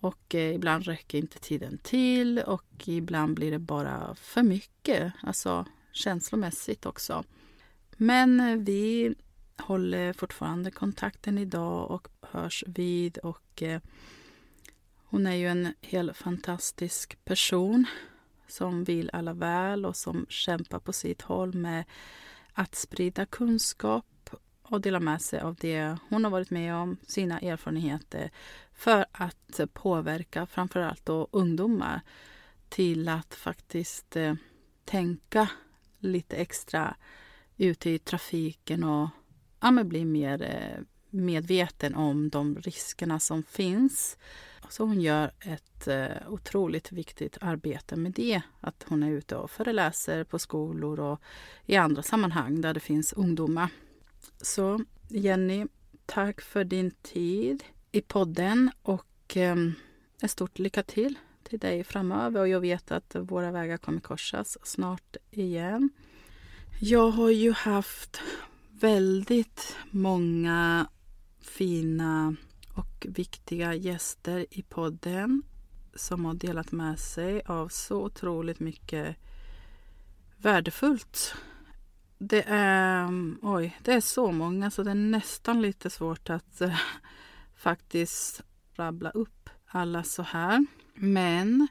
Och 0.00 0.34
eh, 0.34 0.54
ibland 0.54 0.84
räcker 0.84 1.18
inte 1.18 1.38
tiden 1.38 1.78
till. 1.78 2.38
Och 2.38 2.88
ibland 2.88 3.34
blir 3.34 3.50
det 3.50 3.58
bara 3.58 4.14
för 4.14 4.42
mycket, 4.42 5.12
alltså 5.22 5.66
känslomässigt 5.92 6.86
också. 6.86 7.24
Men 7.96 8.40
eh, 8.40 8.56
vi 8.56 9.14
håller 9.58 10.12
fortfarande 10.12 10.70
kontakten 10.70 11.38
idag 11.38 11.90
och 11.90 12.08
hörs 12.20 12.64
vid. 12.66 13.18
Och 13.18 13.62
hon 15.04 15.26
är 15.26 15.34
ju 15.34 15.48
en 15.48 15.74
helt 15.80 16.16
fantastisk 16.16 17.24
person 17.24 17.86
som 18.48 18.84
vill 18.84 19.10
alla 19.12 19.32
väl 19.32 19.86
och 19.86 19.96
som 19.96 20.26
kämpar 20.28 20.78
på 20.78 20.92
sitt 20.92 21.22
håll 21.22 21.54
med 21.54 21.84
att 22.52 22.74
sprida 22.74 23.26
kunskap 23.26 24.06
och 24.62 24.80
dela 24.80 25.00
med 25.00 25.22
sig 25.22 25.40
av 25.40 25.54
det 25.54 25.96
hon 26.08 26.24
har 26.24 26.30
varit 26.30 26.50
med 26.50 26.74
om, 26.74 26.96
sina 27.06 27.40
erfarenheter 27.40 28.30
för 28.72 29.06
att 29.12 29.60
påverka 29.72 30.46
framförallt 30.46 31.06
då 31.06 31.28
ungdomar 31.30 32.00
till 32.68 33.08
att 33.08 33.34
faktiskt 33.34 34.16
eh, 34.16 34.34
tänka 34.84 35.48
lite 35.98 36.36
extra 36.36 36.96
ute 37.56 37.90
i 37.90 37.98
trafiken 37.98 38.84
och 38.84 39.08
ja, 39.60 39.84
bli 39.84 40.04
mer 40.04 40.42
eh, 40.42 40.84
medveten 41.10 41.94
om 41.94 42.28
de 42.28 42.56
riskerna 42.56 43.20
som 43.20 43.42
finns. 43.42 44.16
Så 44.70 44.84
hon 44.84 45.00
gör 45.00 45.30
ett 45.40 45.88
eh, 45.88 46.28
otroligt 46.28 46.92
viktigt 46.92 47.38
arbete 47.40 47.96
med 47.96 48.12
det. 48.12 48.42
Att 48.60 48.84
hon 48.88 49.02
är 49.02 49.10
ute 49.10 49.36
och 49.36 49.50
föreläser 49.50 50.24
på 50.24 50.38
skolor 50.38 51.00
och 51.00 51.20
i 51.66 51.76
andra 51.76 52.02
sammanhang 52.02 52.60
där 52.60 52.74
det 52.74 52.80
finns 52.80 53.12
ungdomar. 53.12 53.68
Så 54.40 54.84
Jenny, 55.08 55.66
tack 56.06 56.40
för 56.40 56.64
din 56.64 56.90
tid 56.90 57.64
i 57.92 58.00
podden 58.00 58.70
och 58.82 59.36
eh, 59.36 59.56
ett 60.22 60.30
stort 60.30 60.58
lycka 60.58 60.82
till 60.82 61.18
till 61.42 61.58
dig 61.58 61.84
framöver. 61.84 62.40
Och 62.40 62.48
jag 62.48 62.60
vet 62.60 62.92
att 62.92 63.16
våra 63.18 63.50
vägar 63.50 63.76
kommer 63.76 64.00
korsas 64.00 64.58
snart 64.62 65.16
igen. 65.30 65.90
Jag 66.80 67.10
har 67.10 67.30
ju 67.30 67.52
haft 67.52 68.20
väldigt 68.70 69.76
många 69.90 70.86
fina 71.40 72.36
och 72.74 73.06
viktiga 73.08 73.74
gäster 73.74 74.46
i 74.50 74.62
podden 74.62 75.42
som 75.94 76.24
har 76.24 76.34
delat 76.34 76.72
med 76.72 76.98
sig 76.98 77.42
av 77.42 77.68
så 77.68 78.04
otroligt 78.04 78.60
mycket 78.60 79.16
värdefullt. 80.36 81.34
Det 82.18 82.44
är, 82.46 83.08
oj, 83.42 83.78
det 83.82 83.92
är 83.92 84.00
så 84.00 84.32
många 84.32 84.70
så 84.70 84.82
det 84.82 84.90
är 84.90 84.94
nästan 84.94 85.62
lite 85.62 85.90
svårt 85.90 86.30
att 86.30 86.60
äh, 86.60 86.78
faktiskt 87.56 88.42
rabbla 88.74 89.10
upp 89.10 89.50
alla 89.66 90.02
så 90.02 90.22
här. 90.22 90.66
Men 90.94 91.68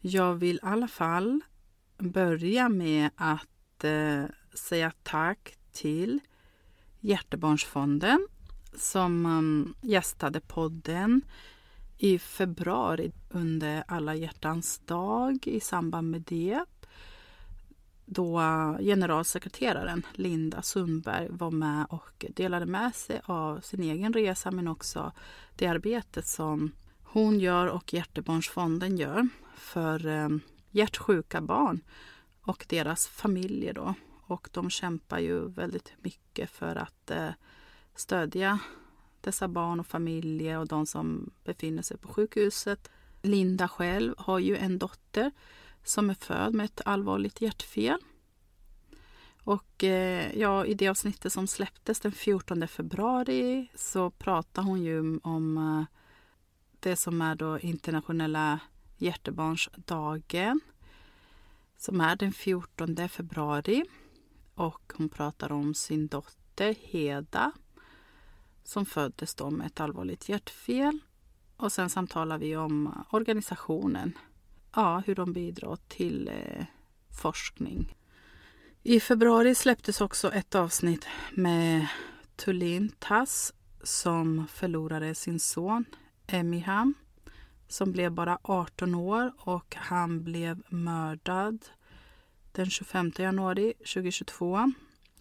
jag 0.00 0.34
vill 0.34 0.56
i 0.56 0.60
alla 0.62 0.88
fall 0.88 1.40
börja 1.98 2.68
med 2.68 3.10
att 3.16 3.84
äh, 3.84 4.24
säga 4.54 4.92
tack 5.02 5.56
till 5.72 6.20
Hjärtebarnsfonden 7.00 8.28
som 8.74 9.26
um, 9.26 9.74
gästade 9.80 10.40
podden 10.40 11.22
i 11.98 12.18
februari 12.18 13.12
under 13.30 13.84
alla 13.88 14.14
hjärtans 14.14 14.78
dag 14.78 15.46
i 15.46 15.60
samband 15.60 16.10
med 16.10 16.22
det. 16.22 16.64
Då 18.04 18.40
uh, 18.40 18.78
generalsekreteraren 18.78 20.06
Linda 20.12 20.62
Sundberg 20.62 21.28
var 21.30 21.50
med 21.50 21.86
och 21.90 22.24
delade 22.34 22.66
med 22.66 22.94
sig 22.94 23.20
av 23.24 23.60
sin 23.60 23.82
egen 23.82 24.12
resa 24.12 24.50
men 24.50 24.68
också 24.68 25.12
det 25.56 25.66
arbete 25.66 26.22
som 26.22 26.72
hon 27.02 27.40
gör 27.40 27.66
och 27.66 27.94
Hjärtebarnsfonden 27.94 28.96
gör 28.96 29.28
för 29.54 30.06
um, 30.06 30.40
hjärtsjuka 30.70 31.40
barn 31.40 31.80
och 32.42 32.66
deras 32.68 33.08
familjer. 33.08 33.72
Då. 33.72 33.94
Och 34.26 34.48
de 34.52 34.70
kämpar 34.70 35.18
ju 35.18 35.48
väldigt 35.48 35.92
mycket 36.02 36.50
för 36.50 36.76
att 36.76 37.10
eh, 37.10 37.28
stödja 37.94 38.58
dessa 39.20 39.48
barn 39.48 39.80
och 39.80 39.86
familjer 39.86 40.58
och 40.58 40.68
de 40.68 40.86
som 40.86 41.30
befinner 41.44 41.82
sig 41.82 41.96
på 41.96 42.08
sjukhuset. 42.08 42.90
Linda 43.22 43.68
själv 43.68 44.14
har 44.18 44.38
ju 44.38 44.56
en 44.56 44.78
dotter 44.78 45.30
som 45.84 46.10
är 46.10 46.14
född 46.14 46.54
med 46.54 46.64
ett 46.64 46.80
allvarligt 46.84 47.40
hjärtfel. 47.40 47.98
Och 49.44 49.84
eh, 49.84 50.38
ja, 50.38 50.66
i 50.66 50.74
det 50.74 50.88
avsnittet 50.88 51.32
som 51.32 51.46
släpptes 51.46 52.00
den 52.00 52.12
14 52.12 52.68
februari 52.68 53.68
så 53.74 54.10
pratar 54.10 54.62
hon 54.62 54.82
ju 54.82 55.18
om 55.22 55.56
eh, 55.56 55.98
det 56.80 56.96
som 56.96 57.22
är 57.22 57.34
då 57.34 57.58
internationella 57.58 58.60
hjärtebarnsdagen 58.96 60.60
som 61.76 62.00
är 62.00 62.16
den 62.16 62.32
14 62.32 63.08
februari. 63.08 63.84
Och 64.54 64.92
hon 64.96 65.08
pratar 65.08 65.52
om 65.52 65.74
sin 65.74 66.06
dotter 66.06 66.74
Heda 66.80 67.52
som 68.64 68.86
föddes 68.86 69.34
då 69.34 69.50
med 69.50 69.66
ett 69.66 69.80
allvarligt 69.80 70.28
hjärtfel. 70.28 70.98
Och 71.56 71.72
sen 71.72 71.90
samtalar 71.90 72.38
vi 72.38 72.56
om 72.56 73.04
organisationen, 73.10 74.18
ja, 74.74 75.02
hur 75.06 75.14
de 75.14 75.32
bidrar 75.32 75.78
till 75.88 76.28
eh, 76.28 76.64
forskning. 77.20 77.96
I 78.82 79.00
februari 79.00 79.54
släpptes 79.54 80.00
också 80.00 80.32
ett 80.32 80.54
avsnitt 80.54 81.06
med 81.32 81.86
Tulin 82.36 82.92
Tass 82.98 83.52
som 83.82 84.46
förlorade 84.52 85.14
sin 85.14 85.40
son 85.40 85.84
Emiham 86.26 86.94
som 87.72 87.92
blev 87.92 88.12
bara 88.12 88.38
18 88.42 88.94
år 88.94 89.32
och 89.38 89.76
han 89.78 90.24
blev 90.24 90.62
mördad 90.68 91.64
den 92.52 92.70
25 92.70 93.12
januari 93.18 93.72
2022 93.78 94.72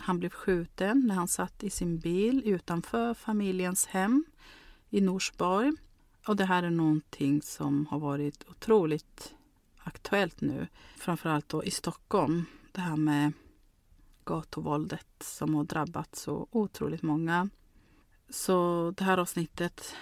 han 0.04 0.20
blev 0.20 0.30
skjuten 0.30 1.08
när 1.08 1.16
han 1.16 1.28
satt 1.28 1.64
i 1.64 1.70
sin 1.70 2.00
bil 2.00 2.42
utanför 2.46 3.14
familjens 3.14 3.86
hem 3.86 4.26
i 4.90 5.02
Norsborg. 5.02 5.72
Och 6.28 6.36
det 6.36 6.46
här 6.46 6.64
är 6.64 6.70
någonting 6.70 7.42
som 7.42 7.86
har 7.86 8.00
varit 8.00 8.50
otroligt 8.50 9.36
aktuellt 9.78 10.42
nu. 10.42 10.68
Framförallt 10.98 11.50
då 11.50 11.64
i 11.64 11.72
Stockholm. 11.72 12.46
Det 12.72 12.82
här 12.82 12.96
med 12.96 13.34
gatuvåldet 14.24 15.08
som 15.20 15.56
har 15.56 15.64
drabbat 15.64 16.16
så 16.16 16.48
otroligt 16.52 17.02
många. 17.02 17.50
Så 18.30 18.94
det 18.98 19.04
här 19.04 19.18
avsnittet 19.18 19.96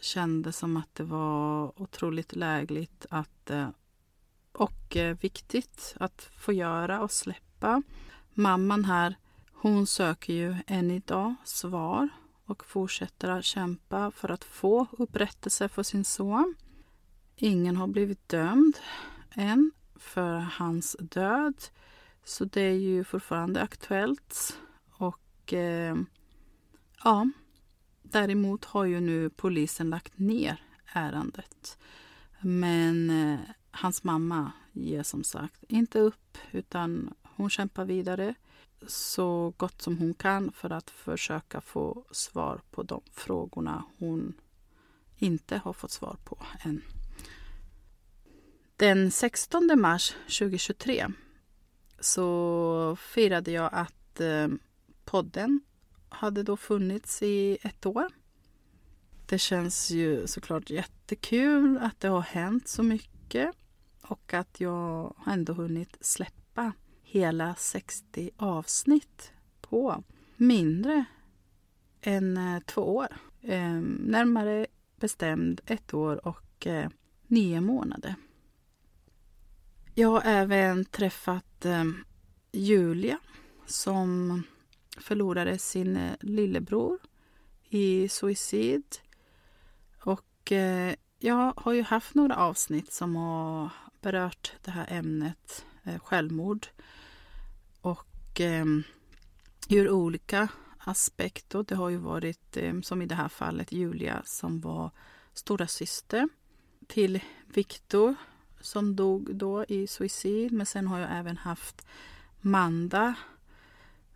kändes 0.00 0.56
som 0.56 0.76
att 0.76 0.94
det 0.94 1.04
var 1.04 1.82
otroligt 1.82 2.36
lägligt 2.36 3.06
att, 3.10 3.50
eh, 3.50 3.68
och 4.52 4.96
eh, 4.96 5.16
viktigt 5.18 5.94
att 6.00 6.30
få 6.36 6.52
göra 6.52 7.00
och 7.00 7.10
släppa. 7.10 7.82
Mamman 8.34 8.84
här 8.84 9.16
hon 9.64 9.86
söker 9.86 10.32
ju 10.32 10.56
än 10.66 10.90
idag 10.90 11.34
svar 11.44 12.08
och 12.44 12.64
fortsätter 12.64 13.28
att 13.28 13.44
kämpa 13.44 14.10
för 14.10 14.28
att 14.30 14.44
få 14.44 14.86
upprättelse 14.92 15.68
för 15.68 15.82
sin 15.82 16.04
son. 16.04 16.54
Ingen 17.36 17.76
har 17.76 17.86
blivit 17.86 18.28
dömd 18.28 18.78
än 19.34 19.72
för 19.96 20.38
hans 20.38 20.96
död. 21.00 21.54
Så 22.24 22.44
det 22.44 22.60
är 22.60 22.78
ju 22.78 23.04
fortfarande 23.04 23.62
aktuellt. 23.62 24.58
Och 24.90 25.52
eh, 25.52 25.96
ja, 27.04 27.30
däremot 28.02 28.64
har 28.64 28.84
ju 28.84 29.00
nu 29.00 29.30
polisen 29.30 29.90
lagt 29.90 30.18
ner 30.18 30.62
ärendet. 30.92 31.78
Men 32.40 33.10
eh, 33.10 33.40
hans 33.70 34.04
mamma 34.04 34.52
ger 34.72 35.02
som 35.02 35.24
sagt 35.24 35.64
inte 35.68 35.98
upp 35.98 36.38
utan 36.52 37.14
hon 37.22 37.50
kämpar 37.50 37.84
vidare 37.84 38.34
så 38.86 39.54
gott 39.56 39.82
som 39.82 39.98
hon 39.98 40.14
kan 40.14 40.52
för 40.52 40.70
att 40.70 40.90
försöka 40.90 41.60
få 41.60 42.04
svar 42.10 42.60
på 42.70 42.82
de 42.82 43.02
frågorna 43.12 43.84
hon 43.98 44.34
inte 45.16 45.56
har 45.56 45.72
fått 45.72 45.90
svar 45.90 46.16
på 46.24 46.38
än. 46.60 46.82
Den 48.76 49.10
16 49.10 49.80
mars 49.80 50.14
2023 50.38 51.06
så 52.00 52.96
firade 53.00 53.50
jag 53.50 53.70
att 53.72 54.20
eh, 54.20 54.48
podden 55.04 55.60
hade 56.08 56.42
då 56.42 56.56
funnits 56.56 57.22
i 57.22 57.58
ett 57.62 57.86
år. 57.86 58.06
Det 59.26 59.38
känns 59.38 59.90
ju 59.90 60.26
såklart 60.26 60.70
jättekul 60.70 61.78
att 61.78 62.00
det 62.00 62.08
har 62.08 62.20
hänt 62.20 62.68
så 62.68 62.82
mycket 62.82 63.50
och 64.02 64.34
att 64.34 64.60
jag 64.60 65.16
ändå 65.26 65.52
hunnit 65.52 65.96
släppa 66.00 66.43
hela 67.14 67.54
60 67.54 68.30
avsnitt 68.36 69.32
på 69.60 70.04
mindre 70.36 71.04
än 72.00 72.36
eh, 72.36 72.60
två 72.60 72.96
år. 72.96 73.08
Ehm, 73.42 73.98
närmare 74.06 74.66
bestämd 74.96 75.60
ett 75.66 75.94
år 75.94 76.26
och 76.26 76.66
eh, 76.66 76.88
nio 77.26 77.60
månader. 77.60 78.14
Jag 79.94 80.08
har 80.08 80.22
även 80.24 80.84
träffat 80.84 81.64
ehm, 81.64 82.04
Julia 82.52 83.18
som 83.66 84.42
förlorade 84.98 85.58
sin 85.58 85.96
eh, 85.96 86.12
lillebror 86.20 86.98
i 87.68 88.08
suicid. 88.08 88.84
Och 90.00 90.52
jag 91.18 91.52
har 91.56 91.72
ju 91.72 91.82
haft 91.82 92.14
några 92.14 92.36
avsnitt 92.36 92.92
som 92.92 93.16
har 93.16 93.70
berört 94.00 94.52
det 94.64 94.70
här 94.70 94.86
ämnet 94.90 95.66
självmord 96.02 96.66
och 98.34 98.40
eh, 98.40 98.64
ur 99.68 99.90
olika 99.90 100.48
aspekter. 100.78 101.64
Det 101.68 101.74
har 101.74 101.88
ju 101.88 101.96
varit, 101.96 102.56
eh, 102.56 102.80
som 102.80 103.02
i 103.02 103.06
det 103.06 103.14
här 103.14 103.28
fallet, 103.28 103.72
Julia 103.72 104.22
som 104.24 104.60
var 104.60 104.90
stora 105.32 105.66
syster 105.66 106.28
till 106.86 107.20
Viktor 107.46 108.14
som 108.60 108.96
dog 108.96 109.36
då 109.36 109.64
i 109.64 109.86
suicid. 109.86 110.52
Men 110.52 110.66
sen 110.66 110.86
har 110.86 110.98
jag 110.98 111.08
även 111.12 111.36
haft 111.36 111.86
Manda 112.40 113.14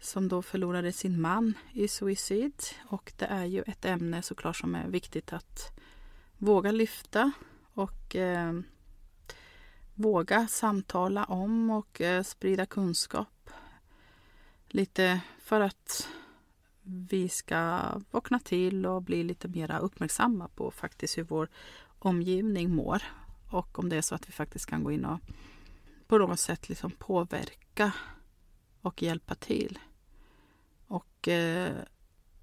som 0.00 0.28
då 0.28 0.42
förlorade 0.42 0.92
sin 0.92 1.20
man 1.20 1.54
i 1.72 1.88
suicid. 1.88 2.62
Och 2.88 3.12
det 3.16 3.26
är 3.26 3.44
ju 3.44 3.62
ett 3.62 3.85
ämne 3.85 4.22
såklart 4.22 4.57
som 4.57 4.74
är 4.74 4.88
viktigt 4.88 5.33
att 5.33 5.78
våga 6.38 6.72
lyfta 6.72 7.33
och 7.74 8.16
eh, 8.16 8.52
våga 9.94 10.48
samtala 10.48 11.24
om 11.24 11.70
och 11.70 12.00
eh, 12.00 12.22
sprida 12.22 12.66
kunskap 12.66 13.28
Lite 14.68 15.20
för 15.38 15.61
att 15.61 16.09
vi 16.83 17.28
ska 17.28 17.81
vakna 18.11 18.38
till 18.38 18.87
och 18.87 19.02
bli 19.02 19.22
lite 19.22 19.48
mer 19.48 19.78
uppmärksamma 19.81 20.48
på 20.48 20.70
faktiskt 20.70 21.18
hur 21.18 21.22
vår 21.22 21.48
omgivning 21.98 22.74
mår. 22.74 23.02
Och 23.50 23.78
om 23.78 23.88
det 23.88 23.96
är 23.96 24.02
så 24.02 24.14
att 24.14 24.28
vi 24.28 24.33
faktiskt 24.33 24.66
kan 24.66 24.85
gå 24.85 24.92
in 24.92 25.04
och 25.04 25.20
på 26.07 26.18
något 26.18 26.40
sätt 26.40 26.68
liksom 26.68 26.90
påverka 26.90 27.92
och 28.81 29.02
hjälpa 29.02 29.35
till. 29.35 29.78
Och 30.87 31.28
eh, 31.28 31.72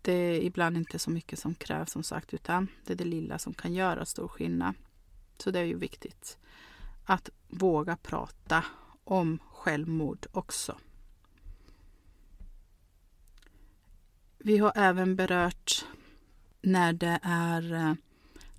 det 0.02 0.14
är 0.14 0.42
ibland 0.42 0.78
inte 0.78 1.00
så 1.00 1.12
mycket 1.12 1.40
som 1.40 1.56
krävs 1.56 1.92
som 1.92 2.04
sagt 2.04 2.34
utan 2.34 2.68
det 2.86 2.94
är 2.94 2.98
det 2.98 3.04
lilla 3.04 3.40
som 3.40 3.54
kan 3.54 3.74
göra 3.74 4.06
stor 4.06 4.28
skillnad. 4.28 4.76
Så 5.38 5.52
det 5.52 5.60
är 5.60 5.64
ju 5.64 5.78
viktigt 5.78 6.38
att 7.06 7.30
våga 7.48 7.98
prata 7.98 8.66
om 9.04 9.40
självmord 9.52 10.28
också. 10.32 10.78
Vi 14.46 14.58
har 14.58 14.72
även 14.76 15.16
berört 15.16 15.86
när 16.62 16.94
det 16.94 17.20
är 17.22 17.74
eh, 17.74 17.94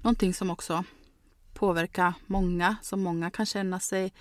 någonting 0.02 0.34
som 0.34 0.50
också 0.50 0.84
påverkar 1.54 2.14
många, 2.26 2.76
som 2.82 3.02
många 3.02 3.30
kan 3.30 3.46
känna 3.46 3.80
sig 3.80 4.12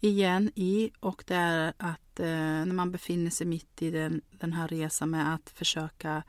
igen 0.00 0.50
i 0.54 0.90
och 1.00 1.24
det 1.26 1.34
är 1.34 1.72
att 1.76 2.20
eh, 2.20 2.26
när 2.66 2.72
man 2.72 2.92
befinner 2.92 3.30
sig 3.30 3.46
mitt 3.46 3.82
i 3.82 3.90
den, 3.90 4.20
den 4.30 4.52
här 4.52 4.68
resan 4.68 5.10
med 5.10 5.34
att 5.34 5.50
försöka 5.50 6.22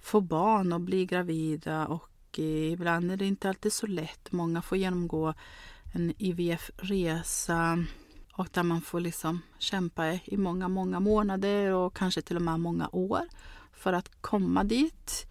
få 0.00 0.20
barn 0.20 0.72
och 0.72 0.80
bli 0.80 1.06
gravida 1.06 1.86
och 1.86 2.38
eh, 2.38 2.72
ibland 2.72 3.10
är 3.10 3.16
det 3.16 3.26
inte 3.26 3.48
alltid 3.48 3.72
så 3.72 3.86
lätt. 3.86 4.32
Många 4.32 4.62
får 4.62 4.78
genomgå 4.78 5.34
en 5.94 6.14
IVF-resa 6.18 7.84
och 8.32 8.48
där 8.52 8.62
man 8.62 8.80
får 8.80 9.00
liksom 9.00 9.42
kämpa 9.58 10.12
i 10.12 10.36
många, 10.36 10.68
många 10.68 11.00
månader 11.00 11.70
och 11.70 11.96
kanske 11.96 12.22
till 12.22 12.36
och 12.36 12.42
med 12.42 12.60
många 12.60 12.88
år 12.92 13.22
för 13.82 13.92
att 13.92 14.20
komma 14.20 14.64
dit. 14.64 15.26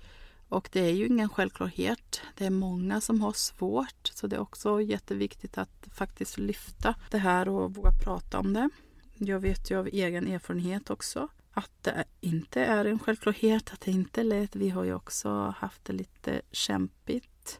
Och 0.50 0.70
det 0.72 0.80
är 0.80 0.92
ju 0.92 1.08
ingen 1.08 1.30
självklarhet. 1.30 2.22
Det 2.38 2.46
är 2.46 2.50
många 2.50 3.02
som 3.02 3.22
har 3.22 3.34
svårt 3.34 4.12
så 4.14 4.28
det 4.28 4.36
är 4.36 4.40
också 4.40 4.82
jätteviktigt 4.82 5.58
att 5.58 5.88
faktiskt 5.94 6.38
lyfta 6.38 6.96
det 7.12 7.18
här 7.18 7.50
och 7.50 7.76
våga 7.76 7.92
prata 7.92 8.40
om 8.40 8.54
det. 8.54 8.70
Jag 9.14 9.40
vet 9.40 9.72
ju 9.72 9.80
av 9.80 9.88
egen 9.88 10.28
erfarenhet 10.28 10.90
också 10.90 11.28
att 11.52 11.84
det 11.84 12.04
inte 12.22 12.66
är 12.66 12.86
en 12.86 13.00
självklarhet, 13.00 13.74
att 13.74 13.82
det 13.82 13.92
inte 13.92 14.22
är 14.22 14.26
lätt. 14.26 14.56
Vi 14.56 14.70
har 14.70 14.84
ju 14.84 14.94
också 14.94 15.56
haft 15.58 15.86
det 15.86 15.94
lite 15.94 16.42
kämpigt. 16.52 17.60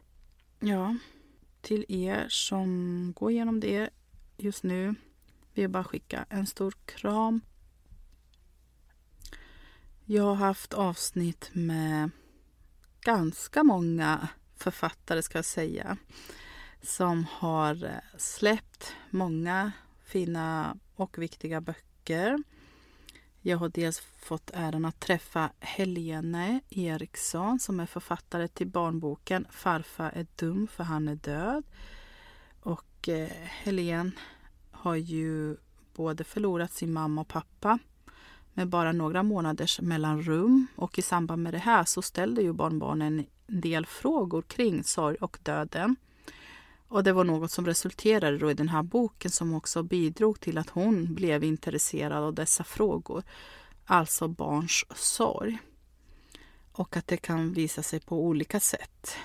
Ja, 0.60 0.96
till 1.60 1.84
er 1.88 2.26
som 2.28 3.12
går 3.16 3.30
igenom 3.30 3.60
det 3.60 3.90
just 4.36 4.62
nu 4.62 4.94
vill 5.54 5.62
jag 5.62 5.70
bara 5.70 5.84
skicka 5.84 6.24
en 6.28 6.46
stor 6.46 6.74
kram. 6.84 7.40
Jag 10.04 10.22
har 10.22 10.34
haft 10.34 10.74
avsnitt 10.74 11.50
med 11.52 12.10
ganska 13.00 13.62
många 13.62 14.28
författare 14.56 15.22
ska 15.22 15.38
jag 15.38 15.44
säga 15.44 15.96
som 16.82 17.26
har 17.30 17.84
eh, 17.84 18.18
släppt 18.18 18.94
många 19.10 19.72
fina 20.04 20.76
och 20.94 21.18
viktiga 21.18 21.60
böcker. 21.60 22.42
Jag 23.40 23.58
har 23.58 23.68
dels 23.68 24.00
fått 24.00 24.50
äran 24.54 24.84
att 24.84 25.00
träffa 25.00 25.50
Helene 25.60 26.60
Eriksson 26.68 27.58
som 27.58 27.80
är 27.80 27.86
författare 27.86 28.48
till 28.48 28.68
barnboken 28.68 29.46
Farfar 29.50 30.10
är 30.14 30.26
dum 30.36 30.66
för 30.66 30.84
han 30.84 31.08
är 31.08 31.14
död. 31.14 31.64
Och 32.60 33.08
eh, 33.08 33.28
Helene 33.44 34.10
har 34.70 34.94
ju 34.94 35.56
både 35.94 36.24
förlorat 36.24 36.72
sin 36.72 36.92
mamma 36.92 37.20
och 37.20 37.28
pappa 37.28 37.78
med 38.54 38.68
bara 38.68 38.92
några 38.92 39.22
månaders 39.22 39.80
mellanrum 39.80 40.66
och 40.76 40.98
i 40.98 41.02
samband 41.02 41.42
med 41.42 41.54
det 41.54 41.58
här 41.58 41.84
så 41.84 42.02
ställde 42.02 42.42
ju 42.42 42.52
barnbarnen 42.52 43.26
en 43.46 43.60
del 43.60 43.86
frågor 43.86 44.42
kring 44.42 44.84
sorg 44.84 45.16
och 45.20 45.38
döden. 45.42 45.96
Och 46.88 47.04
det 47.04 47.12
var 47.12 47.24
något 47.24 47.50
som 47.50 47.66
resulterade 47.66 48.38
då 48.38 48.50
i 48.50 48.54
den 48.54 48.68
här 48.68 48.82
boken 48.82 49.30
som 49.30 49.54
också 49.54 49.82
bidrog 49.82 50.40
till 50.40 50.58
att 50.58 50.70
hon 50.70 51.14
blev 51.14 51.44
intresserad 51.44 52.24
av 52.24 52.34
dessa 52.34 52.64
frågor. 52.64 53.22
Alltså 53.84 54.28
barns 54.28 54.84
sorg. 54.94 55.58
Och 56.72 56.96
att 56.96 57.06
det 57.06 57.16
kan 57.16 57.52
visa 57.52 57.82
sig 57.82 58.00
på 58.00 58.24
olika 58.24 58.60
sätt. 58.60 59.16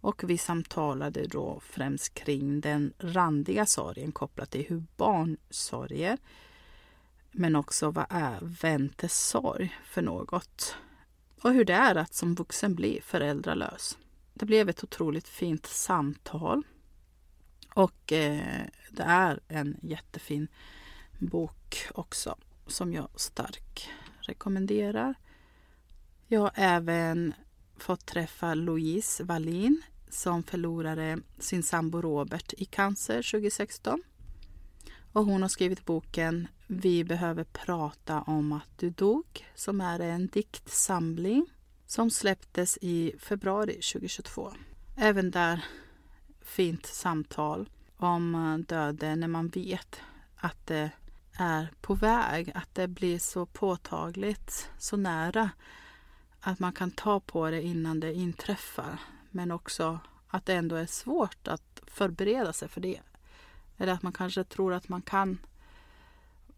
Och 0.00 0.22
vi 0.30 0.38
samtalade 0.38 1.26
då 1.26 1.60
främst 1.62 2.14
kring 2.14 2.60
den 2.60 2.92
randiga 2.98 3.66
sorgen 3.66 4.12
kopplat 4.12 4.50
till 4.50 4.66
hur 4.68 4.84
barn 4.96 5.36
sörjer. 5.50 6.18
Men 7.36 7.56
också 7.56 7.90
vad 7.90 8.06
är 8.10 8.38
väntesorg 8.42 9.78
för 9.84 10.02
något? 10.02 10.76
Och 11.40 11.52
hur 11.52 11.64
det 11.64 11.72
är 11.72 11.94
att 11.94 12.14
som 12.14 12.34
vuxen 12.34 12.74
bli 12.74 13.00
föräldralös. 13.04 13.98
Det 14.34 14.46
blev 14.46 14.68
ett 14.68 14.84
otroligt 14.84 15.28
fint 15.28 15.66
samtal. 15.66 16.62
Och 17.74 18.12
eh, 18.12 18.66
det 18.90 19.02
är 19.02 19.40
en 19.48 19.76
jättefin 19.82 20.48
bok 21.18 21.88
också 21.94 22.36
som 22.66 22.92
jag 22.92 23.08
starkt 23.16 23.88
rekommenderar. 24.20 25.14
Jag 26.26 26.40
har 26.40 26.52
även 26.54 27.34
fått 27.76 28.06
träffa 28.06 28.54
Louise 28.54 29.24
Wallin 29.24 29.82
som 30.08 30.42
förlorade 30.42 31.18
sin 31.38 31.62
sambo 31.62 32.00
Robert 32.00 32.52
i 32.52 32.64
cancer 32.64 33.22
2016. 33.22 34.02
Och 35.14 35.24
hon 35.24 35.42
har 35.42 35.48
skrivit 35.48 35.84
boken 35.84 36.48
Vi 36.66 37.04
behöver 37.04 37.44
prata 37.44 38.20
om 38.20 38.52
att 38.52 38.78
du 38.78 38.90
dog 38.90 39.46
som 39.54 39.80
är 39.80 40.00
en 40.00 40.26
diktsamling 40.26 41.46
som 41.86 42.10
släpptes 42.10 42.78
i 42.80 43.14
februari 43.18 43.72
2022. 43.72 44.52
Även 44.96 45.30
där 45.30 45.64
fint 46.40 46.86
samtal 46.86 47.68
om 47.96 48.34
eh, 48.34 48.58
döden 48.58 49.20
när 49.20 49.28
man 49.28 49.48
vet 49.48 50.00
att 50.36 50.66
det 50.66 50.90
är 51.32 51.68
på 51.80 51.94
väg, 51.94 52.52
att 52.54 52.74
det 52.74 52.88
blir 52.88 53.18
så 53.18 53.46
påtagligt, 53.46 54.70
så 54.78 54.96
nära 54.96 55.50
att 56.40 56.58
man 56.58 56.72
kan 56.72 56.90
ta 56.90 57.20
på 57.20 57.50
det 57.50 57.62
innan 57.62 58.00
det 58.00 58.14
inträffar. 58.14 58.98
Men 59.30 59.50
också 59.50 59.98
att 60.28 60.46
det 60.46 60.54
ändå 60.54 60.76
är 60.76 60.86
svårt 60.86 61.48
att 61.48 61.82
förbereda 61.86 62.52
sig 62.52 62.68
för 62.68 62.80
det. 62.80 63.00
Eller 63.78 63.92
att 63.92 64.02
man 64.02 64.12
kanske 64.12 64.44
tror 64.44 64.74
att 64.74 64.88
man 64.88 65.02
kan 65.02 65.38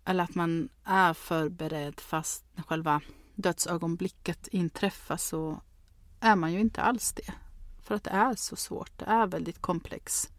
eller 0.04 0.24
att 0.24 0.34
man 0.34 0.68
är 0.84 1.14
förberedd 1.14 2.00
fast 2.00 2.44
när 2.54 2.62
själva 2.62 3.00
dödsögonblicket 3.34 4.48
inträffar 4.48 5.16
så 5.16 5.60
är 6.20 6.36
man 6.36 6.52
ju 6.52 6.60
inte 6.60 6.82
alls 6.82 7.12
det. 7.12 7.34
För 7.82 7.94
att 7.94 8.04
det 8.04 8.10
är 8.10 8.34
så 8.34 8.56
svårt. 8.56 8.98
Det 8.98 9.04
är 9.04 9.26
väldigt 9.26 9.60
komplext. 9.60 10.32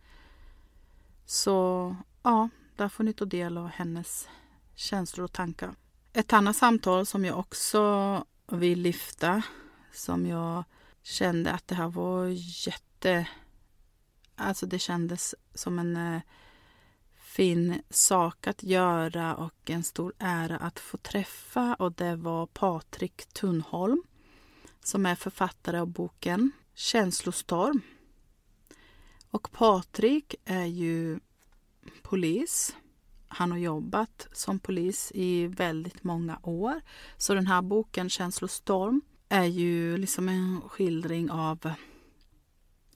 Så 1.25 1.95
ja, 2.23 2.49
där 2.75 2.89
får 2.89 3.03
ni 3.03 3.13
ta 3.13 3.25
del 3.25 3.57
av 3.57 3.67
hennes 3.67 4.27
känslor 4.75 5.23
och 5.23 5.33
tankar. 5.33 5.75
Ett 6.13 6.33
annat 6.33 6.55
samtal 6.55 7.05
som 7.05 7.25
jag 7.25 7.39
också 7.39 8.25
vill 8.47 8.81
lyfta 8.81 9.41
som 9.93 10.25
jag 10.25 10.63
kände 11.03 11.51
att 11.51 11.67
det 11.67 11.75
här 11.75 11.89
var 11.89 12.27
jätte... 12.67 13.27
Alltså 14.35 14.65
det 14.65 14.79
kändes 14.79 15.35
som 15.53 15.79
en 15.79 15.97
eh, 15.97 16.21
fin 17.38 17.82
sak 17.89 18.47
att 18.47 18.63
göra 18.63 19.36
och 19.36 19.69
en 19.69 19.84
stor 19.84 20.13
ära 20.19 20.58
att 20.58 20.80
få 20.80 20.97
träffa 20.97 21.76
och 21.76 21.93
det 21.93 22.15
var 22.15 22.45
Patrik 22.45 23.26
Tunholm 23.34 24.04
som 24.84 25.06
är 25.06 25.15
författare 25.15 25.80
av 25.80 25.88
boken 25.88 26.52
Känslostorm. 26.76 27.82
Och 29.30 29.52
Patrik 29.52 30.36
är 30.45 30.65
ju 30.65 31.19
polis. 32.02 32.76
Han 33.28 33.52
har 33.52 33.58
jobbat 33.58 34.28
som 34.32 34.60
polis 34.60 35.12
i 35.15 35.47
väldigt 35.47 36.04
många 36.04 36.39
år. 36.43 36.82
Så 37.17 37.34
den 37.34 37.47
här 37.47 37.62
boken 37.62 38.10
Känslostorm 38.10 39.02
är 39.30 39.45
ju 39.45 39.97
liksom 39.97 40.30
en 40.30 40.62
skildring 40.62 41.32
av 41.32 41.71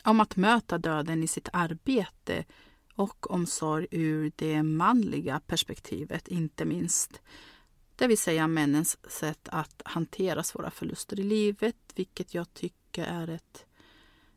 om 0.03 0.19
att 0.19 0.35
möta 0.35 0.77
döden 0.77 1.23
i 1.23 1.27
sitt 1.27 1.49
arbete 1.53 2.45
och 2.95 3.31
omsorg 3.31 3.87
ur 3.91 4.31
det 4.35 4.63
manliga 4.63 5.39
perspektivet, 5.39 6.27
inte 6.27 6.65
minst. 6.65 7.21
Det 7.95 8.07
vill 8.07 8.17
säga 8.17 8.47
männens 8.47 9.11
sätt 9.11 9.49
att 9.51 9.81
hantera 9.85 10.43
svåra 10.43 10.71
förluster 10.71 11.19
i 11.19 11.23
livet, 11.23 11.75
vilket 11.95 12.33
jag 12.33 12.53
tycker 12.53 13.03
är 13.05 13.27
ett 13.27 13.65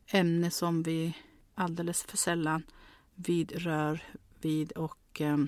ämne 0.07 0.51
som 0.51 0.83
vi 0.83 1.17
alldeles 1.55 2.03
för 2.03 2.17
sällan 2.17 2.63
vidrör 3.15 4.03
vid 4.41 4.73
och 4.73 5.21
eh, 5.21 5.39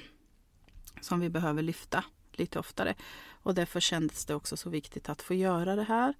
som 1.01 1.21
vi 1.21 1.29
behöver 1.29 1.62
lyfta 1.62 2.05
lite 2.33 2.59
oftare. 2.59 2.95
Och 3.42 3.55
därför 3.55 3.81
kändes 3.81 4.27
det 4.27 4.35
också 4.35 4.57
så 4.57 4.71
viktigt 4.71 5.09
att 5.09 5.23
få 5.23 5.35
göra 5.35 5.77
det 5.77 5.83
här. 5.83 6.14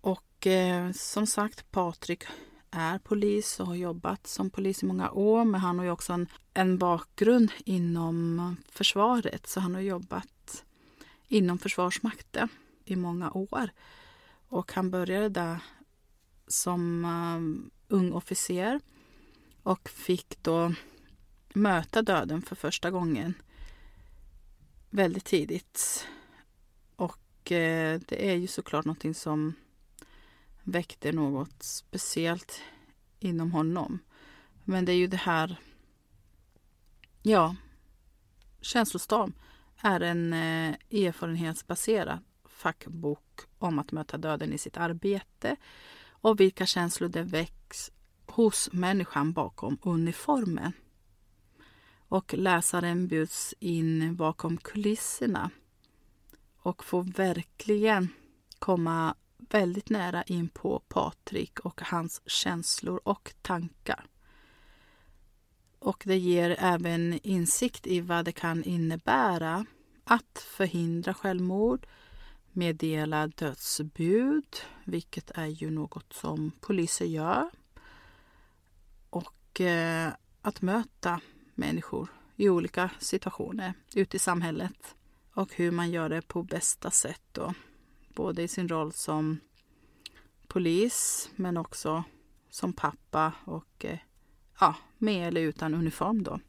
Och 0.00 0.46
eh, 0.46 0.92
som 0.92 1.26
sagt, 1.26 1.70
Patrik 1.70 2.24
är 2.70 2.98
polis 2.98 3.60
och 3.60 3.66
har 3.66 3.74
jobbat 3.74 4.26
som 4.26 4.50
polis 4.50 4.82
i 4.82 4.86
många 4.86 5.10
år. 5.10 5.44
Men 5.44 5.60
han 5.60 5.78
har 5.78 5.84
ju 5.84 5.90
också 5.90 6.12
en, 6.12 6.26
en 6.54 6.78
bakgrund 6.78 7.52
inom 7.64 8.56
försvaret. 8.68 9.46
Så 9.46 9.60
han 9.60 9.74
har 9.74 9.80
jobbat 9.80 10.64
inom 11.28 11.58
Försvarsmakten 11.58 12.48
i 12.84 12.96
många 12.96 13.30
år. 13.30 13.70
Och 14.48 14.72
han 14.72 14.90
började 14.90 15.28
där 15.28 15.58
som 16.46 17.04
um, 17.04 17.70
ung 17.88 18.12
officer 18.12 18.80
och 19.62 19.88
fick 19.88 20.42
då 20.42 20.74
möta 21.54 22.02
döden 22.02 22.42
för 22.42 22.56
första 22.56 22.90
gången 22.90 23.34
väldigt 24.90 25.24
tidigt. 25.24 26.06
Och 26.96 27.52
eh, 27.52 28.00
det 28.06 28.30
är 28.30 28.34
ju 28.34 28.46
såklart 28.46 28.84
någonting 28.84 29.14
som 29.14 29.54
väckte 30.70 31.12
något 31.12 31.62
speciellt 31.62 32.60
inom 33.18 33.52
honom. 33.52 33.98
Men 34.64 34.84
det 34.84 34.92
är 34.92 34.96
ju 34.96 35.06
det 35.06 35.16
här, 35.16 35.56
ja, 37.22 37.56
Känslostorm 38.60 39.32
är 39.76 40.00
en 40.00 40.32
eh, 40.32 40.74
erfarenhetsbaserad 40.90 42.18
fackbok 42.44 43.40
om 43.58 43.78
att 43.78 43.92
möta 43.92 44.18
döden 44.18 44.52
i 44.52 44.58
sitt 44.58 44.76
arbete 44.76 45.56
och 46.08 46.40
vilka 46.40 46.66
känslor 46.66 47.08
det 47.08 47.22
väcks 47.22 47.90
hos 48.26 48.72
människan 48.72 49.32
bakom 49.32 49.78
uniformen. 49.82 50.72
Och 52.08 52.34
läsaren 52.34 53.08
bjuds 53.08 53.54
in 53.58 54.16
bakom 54.16 54.56
kulisserna 54.56 55.50
och 56.62 56.84
får 56.84 57.02
verkligen 57.02 58.08
komma 58.58 59.14
väldigt 59.38 59.90
nära 59.90 60.22
in 60.22 60.48
på 60.48 60.78
Patrik 60.88 61.60
och 61.60 61.80
hans 61.82 62.22
känslor 62.26 63.00
och 63.04 63.34
tankar. 63.42 64.06
Och 65.78 66.02
det 66.06 66.18
ger 66.18 66.56
även 66.58 67.20
insikt 67.22 67.86
i 67.86 68.00
vad 68.00 68.24
det 68.24 68.32
kan 68.32 68.64
innebära 68.64 69.66
att 70.04 70.46
förhindra 70.56 71.14
självmord, 71.14 71.86
meddela 72.52 73.26
dödsbud, 73.26 74.56
vilket 74.84 75.30
är 75.30 75.46
ju 75.46 75.70
något 75.70 76.12
som 76.12 76.50
poliser 76.60 77.06
gör. 77.06 77.50
Och 79.10 79.60
eh, 79.60 80.12
att 80.42 80.62
möta 80.62 81.20
människor 81.54 82.08
i 82.36 82.48
olika 82.48 82.90
situationer 82.98 83.74
ute 83.94 84.16
i 84.16 84.20
samhället 84.20 84.94
och 85.34 85.54
hur 85.54 85.70
man 85.70 85.90
gör 85.90 86.08
det 86.08 86.22
på 86.28 86.42
bästa 86.42 86.90
sätt. 86.90 87.22
Då. 87.32 87.54
Både 88.18 88.42
i 88.42 88.48
sin 88.48 88.68
roll 88.68 88.92
som 88.92 89.40
polis 90.46 91.30
men 91.36 91.56
också 91.56 92.04
som 92.50 92.72
pappa 92.72 93.32
och 93.44 93.84
eh, 93.84 93.98
ja, 94.60 94.74
med 94.98 95.28
eller 95.28 95.40
utan 95.40 95.74
uniform. 95.74 96.22
Då. 96.22 96.40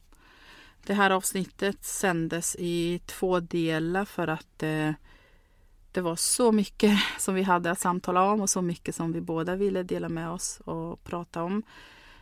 Det 0.86 0.94
här 0.94 1.12
avsnittet 1.12 1.86
sändes 1.86 2.56
i 2.60 3.02
två 3.06 3.40
delar 3.40 4.06
för 4.06 4.28
att 4.28 4.64
eh, 4.64 4.92
det 5.92 6.02
var 6.02 6.16
så 6.16 6.52
mycket 6.52 7.00
som 7.20 7.36
vi 7.36 7.44
hade 7.44 7.72
att 7.72 7.80
samtala 7.80 8.24
om 8.24 8.42
och 8.42 8.50
så 8.50 8.62
mycket 8.62 8.96
som 8.96 9.12
vi 9.12 9.22
båda 9.22 9.56
ville 9.56 9.84
dela 9.84 10.10
med 10.10 10.30
oss 10.30 10.62
och 10.66 11.04
prata 11.04 11.44
om. 11.44 11.64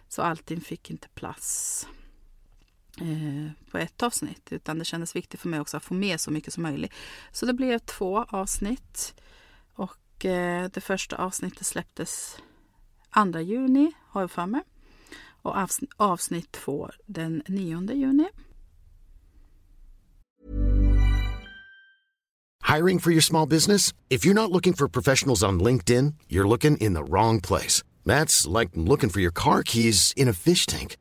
Så 0.07 0.21
allting 0.21 0.61
fick 0.61 0.89
inte 0.89 1.07
plats 1.07 1.87
eh, 3.01 3.51
på 3.71 3.77
ett 3.77 4.03
avsnitt 4.03 4.51
utan 4.51 4.79
det 4.79 4.85
kändes 4.85 5.15
viktigt 5.15 5.39
för 5.39 5.49
mig 5.49 5.59
också 5.59 5.77
att 5.77 5.83
få 5.83 5.93
med 5.93 6.19
så 6.19 6.31
mycket 6.31 6.53
som 6.53 6.63
möjligt. 6.63 6.93
Så 7.31 7.45
det 7.45 7.53
blev 7.53 7.79
två 7.79 8.23
avsnitt 8.29 9.13
och 9.77 10.25
eh, 10.25 10.69
det 10.73 10.81
första 10.81 11.15
avsnittet 11.15 11.67
släpptes 11.67 12.37
2 13.13 13.39
juni 13.39 13.91
har 14.09 14.21
jag 14.21 14.31
för 14.31 14.45
mig 14.45 14.61
och 15.41 15.55
avsnitt 15.97 16.51
två 16.51 16.89
den 17.05 17.43
9 17.47 17.93
juni. 17.93 18.27
Hiring 22.63 22.99
for 22.99 23.11
your 23.11 23.21
small 23.21 23.47
business? 23.47 23.93
If 24.09 24.25
you're 24.25 24.33
not 24.33 24.51
looking 24.51 24.73
for 24.73 24.87
professionals 24.87 25.43
on 25.43 25.63
LinkedIn, 25.63 26.13
you're 26.27 26.47
looking 26.47 26.77
in 26.77 26.93
the 26.93 27.03
wrong 27.03 27.41
place. 27.41 27.83
That's 28.05 28.59
like 28.59 28.71
looking 28.73 29.09
for 29.09 29.21
your 29.21 29.31
car 29.33 29.63
keys 29.63 30.13
in 30.15 30.27
a 30.27 30.33
fish 30.33 30.65
tank. 30.65 30.97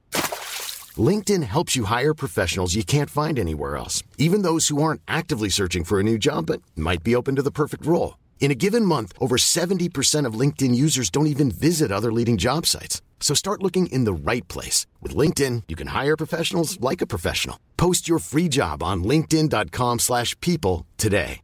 LinkedIn 1.10 1.42
helps 1.42 1.76
you 1.76 1.84
hire 1.84 2.14
professionals 2.14 2.74
you 2.74 2.84
can't 2.84 3.10
find 3.10 3.38
anywhere 3.38 3.76
else, 3.76 4.04
even 4.16 4.42
those 4.42 4.68
who 4.68 4.82
aren't 4.82 5.02
actively 5.08 5.50
searching 5.50 5.84
for 5.84 5.98
a 5.98 6.02
new 6.02 6.18
job 6.18 6.46
but 6.46 6.62
might 6.76 7.02
be 7.02 7.16
open 7.16 7.36
to 7.36 7.42
the 7.42 7.50
perfect 7.50 7.84
role. 7.84 8.14
In 8.38 8.52
a 8.52 8.54
given 8.54 8.84
month, 8.84 9.12
over 9.18 9.36
70% 9.36 10.28
of 10.28 10.40
LinkedIn 10.40 10.74
users 10.74 11.10
don't 11.10 11.26
even 11.26 11.50
visit 11.50 11.90
other 11.90 12.12
leading 12.12 12.36
job 12.36 12.66
sites. 12.66 13.02
So 13.20 13.34
start 13.34 13.62
looking 13.62 13.86
in 13.86 14.04
the 14.04 14.12
right 14.32 14.46
place. 14.46 14.86
With 15.02 15.16
LinkedIn, 15.16 15.62
you 15.66 15.74
can 15.74 15.88
hire 15.88 16.16
professionals 16.16 16.78
like 16.80 17.02
a 17.02 17.06
professional. 17.06 17.58
Post 17.76 18.08
your 18.08 18.20
free 18.20 18.48
job 18.48 18.82
on 18.82 19.02
linkedin.com 19.02 19.98
slash 19.98 20.38
people 20.40 20.86
today. 20.96 21.40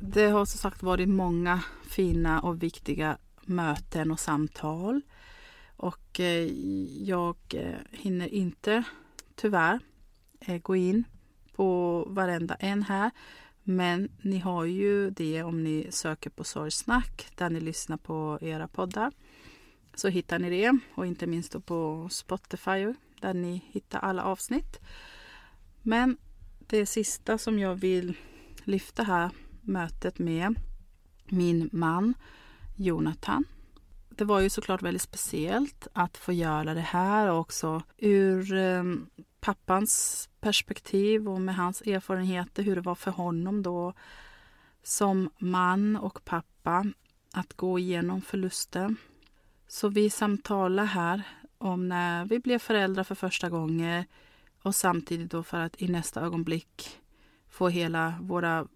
Det 0.00 0.28
har 0.30 0.44
som 0.44 0.58
sagt 0.58 0.82
varit 0.82 1.08
många 1.08 1.62
fina 1.88 2.40
och 2.40 2.62
viktiga 2.62 3.18
möten 3.46 4.10
och 4.10 4.20
samtal. 4.20 5.00
Och 5.76 6.20
eh, 6.20 6.48
jag 7.02 7.36
eh, 7.54 7.74
hinner 7.90 8.34
inte, 8.34 8.82
tyvärr, 9.36 9.80
eh, 10.40 10.58
gå 10.58 10.76
in 10.76 11.04
på 11.58 12.04
varenda 12.10 12.54
en 12.54 12.82
här. 12.82 13.10
Men 13.62 14.08
ni 14.22 14.38
har 14.38 14.64
ju 14.64 15.10
det 15.10 15.42
om 15.42 15.64
ni 15.64 15.86
söker 15.90 16.30
på 16.30 16.44
Sorgsnack 16.44 17.26
där 17.34 17.50
ni 17.50 17.60
lyssnar 17.60 17.96
på 17.96 18.38
era 18.40 18.68
poddar. 18.68 19.12
Så 19.94 20.08
hittar 20.08 20.38
ni 20.38 20.50
det 20.50 20.78
och 20.94 21.06
inte 21.06 21.26
minst 21.26 21.52
då 21.52 21.60
på 21.60 22.08
Spotify 22.10 22.94
där 23.20 23.34
ni 23.34 23.64
hittar 23.70 23.98
alla 23.98 24.22
avsnitt. 24.22 24.80
Men 25.82 26.16
det 26.58 26.86
sista 26.86 27.38
som 27.38 27.58
jag 27.58 27.74
vill 27.74 28.16
lyfta 28.64 29.02
här 29.02 29.30
mötet 29.60 30.18
med 30.18 30.54
min 31.26 31.68
man 31.72 32.14
Jonathan. 32.76 33.44
Det 34.08 34.24
var 34.24 34.40
ju 34.40 34.50
såklart 34.50 34.82
väldigt 34.82 35.02
speciellt 35.02 35.86
att 35.92 36.16
få 36.16 36.32
göra 36.32 36.74
det 36.74 36.80
här 36.80 37.30
också 37.30 37.82
ur 37.96 38.54
ehm, 38.54 39.06
pappans 39.40 40.28
perspektiv 40.40 41.28
och 41.28 41.40
med 41.40 41.56
hans 41.56 41.82
erfarenheter 41.82 42.62
hur 42.62 42.74
det 42.74 42.80
var 42.80 42.94
för 42.94 43.10
honom 43.10 43.62
då 43.62 43.92
som 44.82 45.30
man 45.38 45.96
och 45.96 46.24
pappa 46.24 46.84
att 47.32 47.54
gå 47.54 47.78
igenom 47.78 48.22
förlusten. 48.22 48.96
Så 49.68 49.88
vi 49.88 50.10
samtalar 50.10 50.84
här 50.84 51.22
om 51.58 51.88
när 51.88 52.24
vi 52.24 52.38
blev 52.38 52.58
föräldrar 52.58 53.04
för 53.04 53.14
första 53.14 53.48
gången 53.48 54.04
och 54.62 54.74
samtidigt 54.74 55.30
då 55.30 55.42
för 55.42 55.60
att 55.60 55.82
i 55.82 55.88
nästa 55.88 56.20
ögonblick 56.20 57.00
få 57.48 57.68
hela 57.68 58.14
våra, 58.20 58.66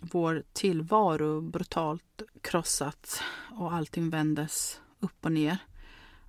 vår 0.00 0.42
tillvaro 0.52 1.40
brutalt 1.40 2.22
krossat 2.40 3.22
och 3.50 3.72
allting 3.72 4.10
vändes 4.10 4.80
upp 5.00 5.24
och 5.24 5.32
ner 5.32 5.58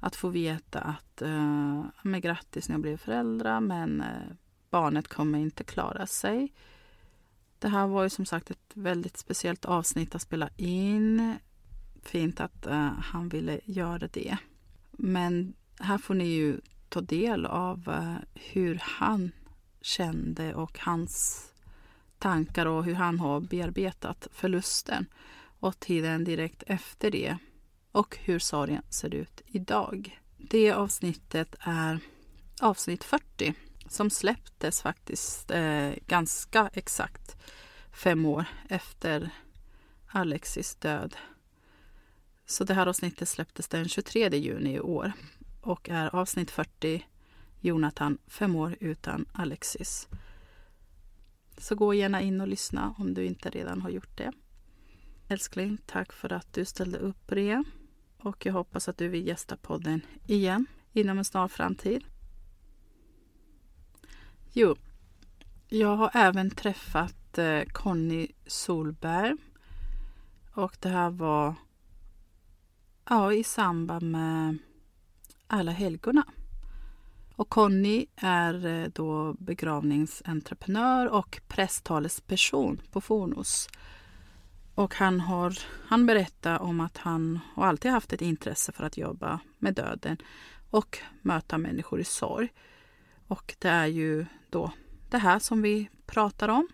att 0.06 0.16
få 0.16 0.30
veta 0.30 0.80
att 0.80 1.22
eh, 1.22 1.86
men 2.02 2.22
grattis 2.22 2.70
ni 2.70 2.74
har 2.74 2.82
blivit 2.82 3.02
föräldrar 3.02 3.60
men 3.60 4.02
eh, 4.02 4.34
barnet 4.70 5.08
kommer 5.08 5.40
inte 5.40 5.64
klara 5.64 6.08
sig. 6.08 6.54
Det 7.60 7.68
här 7.68 7.88
var 7.88 8.04
ju 8.04 8.10
som 8.10 8.26
sagt 8.26 8.52
ett 8.52 8.72
väldigt 8.74 9.18
speciellt 9.18 9.66
avsnitt 9.66 10.16
att 10.16 10.22
spela 10.22 10.50
in. 10.58 11.36
Fint 12.04 12.40
att 12.40 12.66
eh, 12.66 12.92
han 13.00 13.30
ville 13.30 13.60
göra 13.66 14.08
det. 14.08 14.38
Men 14.92 15.54
här 15.80 15.98
får 15.98 16.14
ni 16.14 16.26
ju 16.26 16.60
ta 16.90 17.02
del 17.02 17.46
av 17.46 17.90
eh, 17.90 18.16
hur 18.34 18.80
han 18.82 19.32
kände 19.82 20.56
och 20.56 20.80
hans 20.80 21.46
tankar 22.20 22.66
och 22.66 22.84
hur 22.84 22.96
han 22.96 23.20
har 23.20 23.40
bearbetat 23.40 24.28
förlusten 24.32 25.06
och 25.60 25.80
tiden 25.80 26.24
direkt 26.24 26.64
efter 26.68 27.12
det 27.12 27.38
och 27.96 28.18
hur 28.22 28.40
sorgen 28.40 28.84
ser 28.90 29.16
ut 29.16 29.42
idag. 29.46 30.20
Det 30.38 30.72
avsnittet 30.72 31.56
är 31.60 32.00
avsnitt 32.62 33.04
40 33.04 33.54
som 33.88 34.10
släpptes 34.10 34.82
faktiskt 34.82 35.52
eh, 35.52 35.92
ganska 36.08 36.70
exakt 36.74 37.36
fem 37.92 38.26
år 38.26 38.46
efter 38.70 39.30
Alexis 40.08 40.76
död. 40.76 41.16
Så 42.46 42.64
det 42.64 42.74
här 42.74 42.88
avsnittet 42.88 43.30
släpptes 43.30 43.68
den 43.68 43.90
23 43.90 44.30
juni 44.38 44.74
i 44.74 44.80
år 44.80 45.12
och 45.62 45.90
är 45.90 46.16
avsnitt 46.16 46.52
40 46.52 47.06
Jonathan, 47.60 48.18
fem 48.28 48.56
år 48.56 48.76
utan 48.80 49.26
Alexis. 49.34 50.08
Så 51.58 51.76
gå 51.76 51.94
gärna 51.94 52.22
in 52.22 52.42
och 52.42 52.48
lyssna 52.48 52.96
om 52.98 53.14
du 53.14 53.26
inte 53.26 53.50
redan 53.50 53.82
har 53.82 53.90
gjort 53.90 54.18
det. 54.18 54.32
Älskling, 55.28 55.78
tack 55.86 56.14
för 56.14 56.34
att 56.34 56.54
du 56.54 56.66
ställde 56.66 56.98
upp 56.98 57.28
på 57.28 57.36
det 57.36 57.64
och 58.26 58.46
jag 58.46 58.54
hoppas 58.54 58.90
att 58.90 58.98
du 58.98 59.08
vill 59.08 59.28
gästa 59.28 59.58
podden 59.58 60.02
igen 60.26 60.66
inom 60.94 61.18
en 61.18 61.26
snar 61.26 61.48
framtid. 61.48 62.04
Jo, 64.52 64.76
jag 65.68 65.96
har 65.96 66.12
även 66.14 66.50
träffat 66.50 67.38
eh, 67.38 67.62
Conny 67.72 68.28
Solberg 68.46 69.36
och 70.54 70.78
det 70.80 70.90
här 70.90 71.10
var 71.10 71.56
ja, 73.10 73.34
i 73.34 73.44
samband 73.44 74.12
med 74.12 74.58
Alla 75.48 75.72
helgona. 75.72 76.24
Och 77.36 77.50
Conny 77.50 78.06
är 78.16 78.66
eh, 78.66 78.88
då 78.94 79.34
begravningsentreprenör 79.34 81.08
och 81.08 81.42
presstalesperson 81.48 82.82
på 82.92 83.02
Fornos. 83.02 83.70
Och 84.76 84.96
han, 84.96 85.20
har, 85.20 85.60
han 85.88 86.06
berättar 86.06 86.60
om 86.60 86.80
att 86.80 86.98
han 86.98 87.40
har 87.54 87.68
alltid 87.68 87.92
haft 87.92 88.14
ett 88.14 88.22
intresse 88.22 88.72
för 88.72 88.84
att 88.84 88.98
jobba 88.98 89.40
med 89.60 89.74
döden 89.74 90.18
och 90.70 91.00
möta 91.22 91.58
människor 91.58 92.00
i 92.00 92.04
sorg. 92.04 92.54
Och 93.28 93.56
det 93.60 93.70
är 93.70 93.86
ju 93.86 94.26
då 94.50 94.72
det 95.10 95.18
här 95.18 95.40
som 95.40 95.62
vi 95.62 95.90
pratar 96.06 96.50
om. 96.50 96.68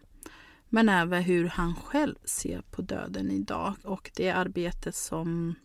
Men 0.69 0.89
även 0.89 1.23
hur 1.23 1.47
han 1.47 1.75
själv 1.75 2.15
ser 2.23 2.61
på 2.61 2.81
döden 2.81 3.31
idag 3.31 3.73
och 3.83 4.11
det 4.15 4.31
arbete 4.31 4.91
som 4.91 5.55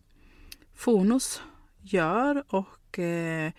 Fonus 0.75 1.41
gör. 1.81 2.43
Och 2.47 2.99
eh, 2.99 3.51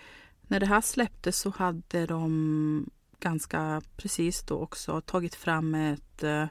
när 0.43 0.61
det 0.61 0.67
här 0.67 0.81
släpptes 0.81 1.39
så 1.39 1.51
hade 1.51 2.07
de 2.07 2.91
ganska 3.21 3.83
precis 3.97 4.43
då 4.43 4.59
också 4.59 5.01
tagit 5.01 5.35
fram 5.35 5.75
ett 5.75 6.23
eh, 6.23 6.47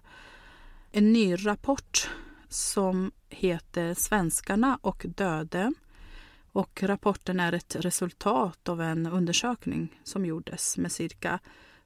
en 0.91 1.13
ny 1.13 1.35
rapport 1.35 2.09
som 2.49 3.11
heter 3.29 3.93
Svenskarna 3.93 4.79
och 4.81 5.05
döden. 5.07 5.75
Och 6.51 6.83
rapporten 6.83 7.39
är 7.39 7.53
ett 7.53 7.75
resultat 7.75 8.69
av 8.69 8.81
en 8.81 9.05
undersökning 9.05 10.01
som 10.03 10.25
gjordes 10.25 10.77
med 10.77 10.91
cirka 10.91 11.39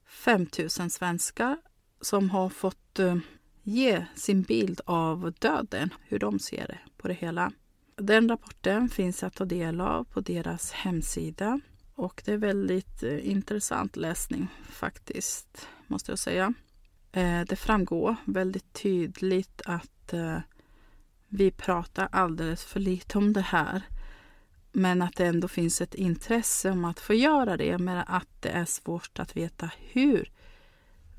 5 0.05 0.47
000 0.79 0.89
svenskar 0.89 1.57
som 2.01 2.29
har 2.29 2.49
fått 2.49 2.99
eh, 2.99 3.17
ge 3.63 4.05
sin 4.15 4.41
bild 4.41 4.81
av 4.85 5.33
döden, 5.39 5.93
hur 6.07 6.19
de 6.19 6.39
ser 6.39 6.67
det 6.67 6.79
på 6.97 7.07
det 7.07 7.13
hela. 7.13 7.51
Den 7.95 8.29
rapporten 8.29 8.89
finns 8.89 9.23
att 9.23 9.35
ta 9.35 9.45
del 9.45 9.81
av 9.81 10.03
på 10.03 10.21
deras 10.21 10.71
hemsida 10.71 11.59
och 11.95 12.21
det 12.25 12.33
är 12.33 12.37
väldigt 12.37 13.03
eh, 13.03 13.29
intressant 13.29 13.95
läsning 13.95 14.47
faktiskt, 14.69 15.67
måste 15.87 16.11
jag 16.11 16.19
säga. 16.19 16.53
Eh, 17.11 17.41
det 17.41 17.55
framgår 17.55 18.15
väldigt 18.25 18.73
tydligt 18.73 19.61
att 19.65 20.13
eh, 20.13 20.39
vi 21.27 21.51
pratar 21.51 22.09
alldeles 22.11 22.63
för 22.63 22.79
lite 22.79 23.17
om 23.17 23.33
det 23.33 23.41
här. 23.41 23.81
Men 24.71 25.01
att 25.01 25.15
det 25.15 25.25
ändå 25.25 25.47
finns 25.47 25.81
ett 25.81 25.95
intresse 25.95 26.71
om 26.71 26.85
att 26.85 26.99
få 26.99 27.13
göra 27.13 27.57
det, 27.57 27.77
men 27.77 27.97
att 28.07 28.27
det 28.39 28.49
är 28.49 28.65
svårt 28.65 29.19
att 29.19 29.37
veta 29.37 29.71
hur 29.77 30.31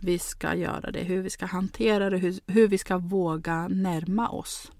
vi 0.00 0.18
ska 0.18 0.54
göra 0.54 0.90
det, 0.90 1.02
hur 1.02 1.22
vi 1.22 1.30
ska 1.30 1.46
hantera 1.46 2.10
det, 2.10 2.18
hur, 2.18 2.40
hur 2.46 2.68
vi 2.68 2.78
ska 2.78 2.98
våga 2.98 3.68
närma 3.68 4.28
oss 4.28 4.72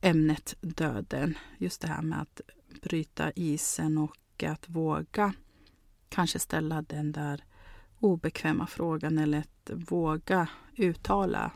ämnet 0.00 0.56
döden. 0.60 1.38
Just 1.58 1.80
det 1.80 1.88
här 1.88 2.02
med 2.02 2.20
att 2.20 2.40
bryta 2.82 3.30
isen 3.30 3.98
och 3.98 4.44
att 4.44 4.68
våga 4.68 5.32
kanske 6.08 6.38
ställa 6.38 6.82
den 6.82 7.12
där 7.12 7.44
obekväma 8.00 8.66
frågan 8.66 9.18
eller 9.18 9.38
att 9.38 9.70
våga 9.90 10.48
uttala 10.76 11.50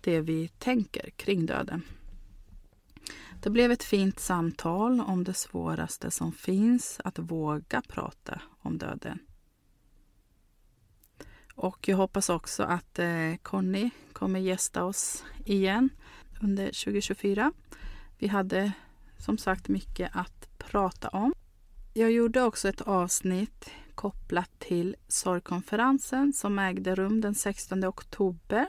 det 0.00 0.20
vi 0.20 0.48
tänker 0.48 1.10
kring 1.10 1.46
döden. 1.46 1.82
Det 3.42 3.50
blev 3.50 3.72
ett 3.72 3.82
fint 3.82 4.20
samtal 4.20 5.00
om 5.00 5.24
det 5.24 5.34
svåraste 5.34 6.10
som 6.10 6.32
finns, 6.32 7.00
att 7.04 7.18
våga 7.18 7.82
prata 7.88 8.42
om 8.60 8.78
döden. 8.78 9.18
Och 11.54 11.88
jag 11.88 11.96
hoppas 11.96 12.30
också 12.30 12.62
att 12.62 12.98
eh, 12.98 13.34
Conny 13.42 13.90
kommer 14.12 14.40
gästa 14.40 14.84
oss 14.84 15.24
igen 15.44 15.90
under 16.42 16.66
2024. 16.66 17.52
Vi 18.18 18.26
hade 18.26 18.72
som 19.18 19.38
sagt 19.38 19.68
mycket 19.68 20.10
att 20.14 20.58
prata 20.58 21.08
om. 21.08 21.34
Jag 21.94 22.10
gjorde 22.10 22.42
också 22.42 22.68
ett 22.68 22.80
avsnitt 22.80 23.70
kopplat 23.94 24.50
till 24.58 24.96
sorgkonferensen 25.08 26.32
som 26.32 26.58
ägde 26.58 26.94
rum 26.94 27.20
den 27.20 27.34
16 27.34 27.84
oktober. 27.84 28.66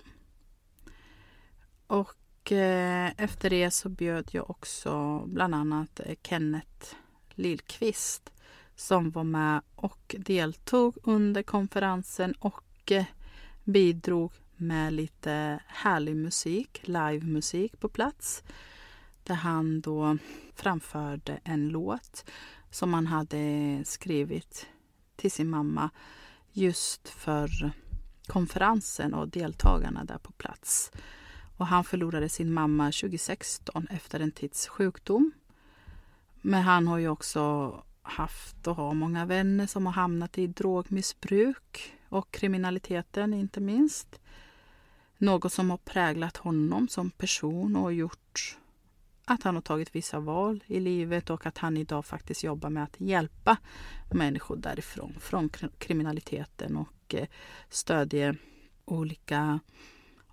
Och 1.87 2.51
eh, 2.51 3.11
efter 3.17 3.49
det 3.49 3.71
så 3.71 3.89
bjöd 3.89 4.29
jag 4.31 4.49
också 4.49 5.19
bland 5.25 5.55
annat 5.55 5.99
eh, 5.99 6.15
Kenneth 6.23 6.95
Lillqvist 7.29 8.31
som 8.75 9.11
var 9.11 9.23
med 9.23 9.61
och 9.75 10.15
deltog 10.19 10.97
under 11.03 11.43
konferensen 11.43 12.33
och 12.39 12.91
eh, 12.91 13.05
bidrog 13.63 14.31
med 14.55 14.93
lite 14.93 15.59
härlig 15.67 16.15
musik, 16.15 16.81
livemusik 16.87 17.79
på 17.79 17.89
plats. 17.89 18.43
Där 19.23 19.35
han 19.35 19.81
då 19.81 20.17
framförde 20.55 21.39
en 21.43 21.69
låt 21.69 22.25
som 22.71 22.93
han 22.93 23.07
hade 23.07 23.81
skrivit 23.85 24.67
till 25.15 25.31
sin 25.31 25.49
mamma 25.49 25.89
just 26.51 27.09
för 27.09 27.71
konferensen 28.27 29.13
och 29.13 29.27
deltagarna 29.27 30.03
där 30.03 30.17
på 30.17 30.31
plats. 30.31 30.91
Och 31.57 31.67
han 31.67 31.83
förlorade 31.83 32.29
sin 32.29 32.53
mamma 32.53 32.85
2016 32.85 33.87
efter 33.89 34.19
en 34.19 34.31
tids 34.31 34.67
sjukdom. 34.67 35.31
Men 36.41 36.61
han 36.61 36.87
har 36.87 36.97
ju 36.97 37.09
också 37.09 37.73
haft 38.01 38.67
och 38.67 38.75
har 38.75 38.93
många 38.93 39.25
vänner 39.25 39.67
som 39.67 39.85
har 39.85 39.93
hamnat 39.93 40.37
i 40.37 40.47
drogmissbruk 40.47 41.93
och 42.09 42.31
kriminaliteten 42.31 43.33
inte 43.33 43.61
minst. 43.61 44.19
Något 45.17 45.53
som 45.53 45.69
har 45.69 45.77
präglat 45.77 46.37
honom 46.37 46.87
som 46.87 47.11
person 47.11 47.75
och 47.75 47.93
gjort 47.93 48.57
att 49.25 49.43
han 49.43 49.55
har 49.55 49.61
tagit 49.61 49.95
vissa 49.95 50.19
val 50.19 50.63
i 50.67 50.79
livet 50.79 51.29
och 51.29 51.45
att 51.45 51.57
han 51.57 51.77
idag 51.77 52.05
faktiskt 52.05 52.43
jobbar 52.43 52.69
med 52.69 52.83
att 52.83 52.95
hjälpa 52.97 53.57
människor 54.11 54.55
därifrån, 54.55 55.15
från 55.19 55.49
kriminaliteten 55.77 56.77
och 56.77 57.15
eh, 57.15 57.27
stödja 57.69 58.05
stödjer 58.05 58.37
olika 58.85 59.59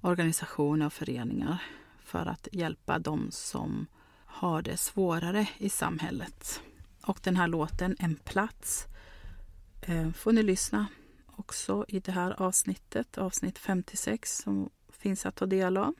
organisationer 0.01 0.87
och 0.87 0.93
föreningar 0.93 1.59
för 2.05 2.27
att 2.27 2.49
hjälpa 2.53 2.99
dem 2.99 3.29
som 3.31 3.87
har 4.25 4.63
det 4.63 4.77
svårare 4.77 5.47
i 5.59 5.69
samhället. 5.69 6.61
Och 7.03 7.21
den 7.23 7.37
här 7.37 7.49
låten, 7.49 7.97
En 7.99 8.17
plats, 8.17 8.87
eh, 9.83 10.11
får 10.11 10.33
ni 10.33 10.43
lyssna 10.43 10.87
också 11.27 11.85
i 11.89 12.01
det 12.01 12.13
här 12.13 12.43
avsnittet, 12.43 13.19
avsnitt 13.19 13.59
56 13.59 14.39
som 14.39 14.71
finns 14.89 15.27
att 15.27 15.37
ta 15.37 15.47
del 15.47 15.77
av. 15.77 15.95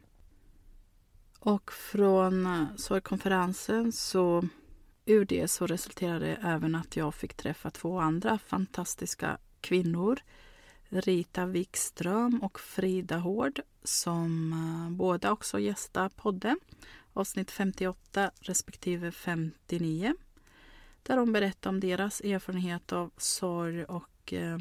Och 1.45 1.73
från 1.73 2.47
eh, 2.47 2.67
sorgkonferensen 2.77 3.93
så 3.93 4.45
ur 5.05 5.25
det 5.25 5.49
så 5.49 5.67
resulterade 5.67 6.27
det 6.27 6.39
även 6.43 6.75
att 6.75 6.97
jag 6.97 7.15
fick 7.15 7.35
träffa 7.35 7.71
två 7.71 7.99
andra 7.99 8.39
fantastiska 8.39 9.39
kvinnor. 9.61 10.21
Rita 10.89 11.47
Wikström 11.47 12.43
och 12.43 12.61
Frida 12.61 13.17
Hård 13.17 13.61
som 13.85 14.53
eh, 14.53 14.97
båda 14.97 15.33
också 15.33 15.59
gästar 15.59 16.09
podden. 16.09 16.57
Avsnitt 17.13 17.51
58 17.51 18.31
respektive 18.41 19.13
59. 19.13 20.15
Där 21.03 21.17
de 21.17 21.33
berättar 21.33 21.71
om 21.71 21.81
deras 21.81 22.21
erfarenhet 22.21 22.93
av 22.93 23.11
sorg 23.17 23.85
och 23.85 24.33
eh, 24.33 24.59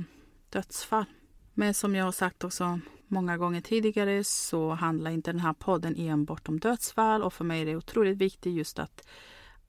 dödsfall. 0.49 1.05
Men 1.53 1.73
som 1.73 1.95
jag 1.95 2.05
har 2.05 2.11
sagt 2.11 2.43
också 2.43 2.79
många 3.11 3.37
gånger 3.37 3.61
tidigare 3.61 4.23
så 4.23 4.71
handlar 4.71 5.11
inte 5.11 5.31
den 5.31 5.39
här 5.39 5.53
podden 5.53 5.95
enbart 5.97 6.49
om 6.49 6.59
dödsfall 6.59 7.23
och 7.23 7.33
för 7.33 7.45
mig 7.45 7.61
är 7.61 7.65
det 7.65 7.75
otroligt 7.75 8.17
viktigt 8.17 8.53
just 8.53 8.79
att 8.79 9.07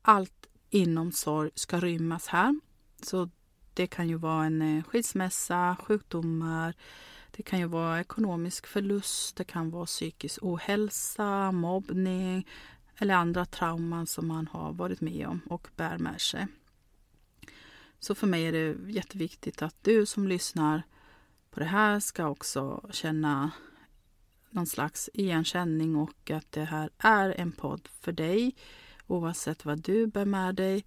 allt 0.02 0.46
inom 0.70 1.12
sorg 1.12 1.50
ska 1.55 1.81
rymmas 1.81 2.26
här. 2.26 2.61
Så 3.02 3.31
det 3.74 3.87
kan 3.87 4.09
ju 4.09 4.16
vara 4.16 4.44
en 4.44 4.62
eh, 4.62 4.85
skilsmässa, 4.85 5.76
sjukdomar, 5.83 6.74
det 7.31 7.42
kan 7.42 7.59
ju 7.59 7.66
vara 7.66 8.00
ekonomisk 8.00 8.66
förlust, 8.66 9.37
det 9.37 9.44
kan 9.44 9.70
vara 9.70 9.87
psykisk 9.87 10.38
ohälsa, 10.42 11.52
mobbning 11.52 12.48
eller 12.98 13.14
andra 13.14 13.44
trauman 13.44 14.07
som 14.07 14.28
man 14.28 14.46
har 14.46 14.72
varit 14.72 15.00
med 15.00 15.26
om 15.26 15.40
och 15.50 15.68
bär 15.76 15.98
med 15.98 16.20
sig. 16.20 16.46
Så 17.98 18.14
för 18.14 18.26
mig 18.26 18.46
är 18.46 18.52
det 18.52 18.92
jätteviktigt 18.92 19.62
att 19.62 19.76
du 19.83 20.07
som 20.07 20.28
lyssnar 20.28 20.83
på 21.53 21.61
det 21.61 21.67
här 21.67 22.01
ska 22.01 22.29
också 22.29 22.88
känna 22.91 23.51
någon 24.51 24.67
slags 24.67 25.11
igenkänning 25.15 25.97
och 25.97 26.31
att 26.31 26.53
det 26.53 26.65
här 26.65 26.91
är 26.99 27.41
en 27.41 27.53
podd 27.53 27.88
för 28.01 28.12
dig 28.12 28.55
oavsett 29.07 29.65
vad 29.65 29.79
du 29.79 30.07
bär 30.07 30.25
med 30.25 30.55
dig. 30.55 30.85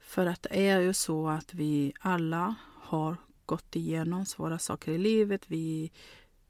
För 0.00 0.26
att 0.26 0.42
det 0.42 0.68
är 0.68 0.80
ju 0.80 0.92
så 0.92 1.28
att 1.28 1.54
vi 1.54 1.92
alla 2.00 2.54
har 2.80 3.16
gått 3.46 3.76
igenom 3.76 4.26
svåra 4.26 4.58
saker 4.58 4.92
i 4.92 4.98
livet. 4.98 5.42
Vi, 5.46 5.90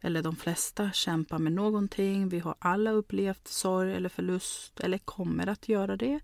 eller 0.01 0.23
de 0.23 0.37
flesta, 0.37 0.93
kämpar 0.93 1.38
med 1.38 1.53
någonting. 1.53 2.29
Vi 2.29 2.38
har 2.38 2.55
alla 2.59 2.91
upplevt 2.91 3.49
sorg 3.49 3.95
eller 3.95 4.09
förlust 4.09 4.81
eller 4.81 4.99
kommer 4.99 5.47
att 5.47 5.69
göra 5.69 5.97
det. 5.97 6.21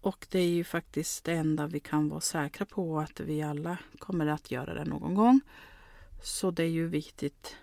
Och 0.00 0.26
det 0.30 0.38
är 0.38 0.48
ju 0.48 0.64
faktiskt 0.64 1.24
det 1.24 1.32
enda 1.32 1.66
vi 1.66 1.80
kan 1.80 2.08
vara 2.08 2.20
säkra 2.20 2.66
på 2.66 3.00
att 3.00 3.20
vi 3.20 3.42
alla 3.42 3.78
kommer 3.98 4.26
att 4.26 4.50
göra 4.50 4.74
det 4.74 4.84
någon 4.84 5.14
gång. 5.14 5.40
Så 6.26 6.50
det 6.50 6.62
är 6.62 6.68
ju 6.68 6.86
viktigt 6.86 7.56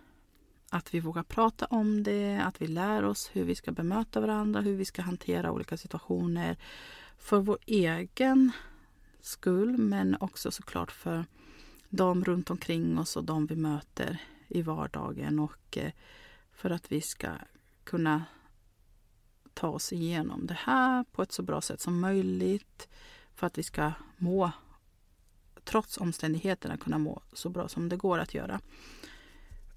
att 0.69 0.93
vi 0.93 0.99
vågar 0.99 1.23
prata 1.23 1.65
om 1.65 2.03
det, 2.03 2.37
att 2.37 2.61
vi 2.61 2.67
lär 2.67 3.03
oss 3.05 3.29
hur 3.33 3.43
vi 3.43 3.55
ska 3.55 3.71
bemöta 3.71 4.21
varandra, 4.21 4.61
hur 4.61 4.75
vi 4.75 4.85
ska 4.85 5.01
hantera 5.01 5.51
olika 5.51 5.77
situationer 5.77 6.57
för 7.17 7.39
vår 7.39 7.57
egen 7.65 8.51
skull 9.21 9.77
men 9.77 10.17
också 10.19 10.51
såklart 10.51 10.91
för 10.91 11.25
de 11.89 12.23
runt 12.23 12.49
omkring 12.49 12.99
oss 12.99 13.15
och 13.15 13.23
de 13.23 13.45
vi 13.45 13.55
möter 13.55 14.17
i 14.47 14.61
vardagen 14.61 15.39
och 15.39 15.77
eh, 15.77 15.91
för 16.51 16.69
att 16.69 16.91
vi 16.91 17.01
ska 17.01 17.29
kunna 17.83 18.23
ta 19.53 19.67
oss 19.67 19.93
igenom 19.93 20.47
det 20.47 20.57
här 20.59 21.03
på 21.03 21.21
ett 21.21 21.31
så 21.31 21.43
bra 21.43 21.61
sätt 21.61 21.81
som 21.81 21.99
möjligt 21.99 22.87
för 23.35 23.47
att 23.47 23.57
vi 23.57 23.63
ska 23.63 23.91
må, 24.17 24.51
trots 25.63 25.97
omständigheterna, 25.97 26.77
kunna 26.77 26.97
må 26.97 27.21
så 27.33 27.49
bra 27.49 27.67
som 27.67 27.89
det 27.89 27.97
går 27.97 28.19
att 28.19 28.33
göra. 28.33 28.59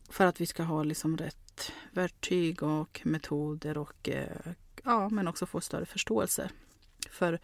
För 0.09 0.27
att 0.27 0.41
vi 0.41 0.47
ska 0.47 0.63
ha 0.63 0.83
liksom 0.83 1.17
rätt 1.17 1.73
verktyg 1.91 2.63
och 2.63 3.01
metoder 3.05 3.79
och 3.79 4.09
eh, 4.09 4.53
ja, 4.85 5.09
men 5.09 5.29
också 5.29 5.47
få 5.47 5.61
större 5.61 5.87
förståelse 5.87 6.51
för 7.11 7.39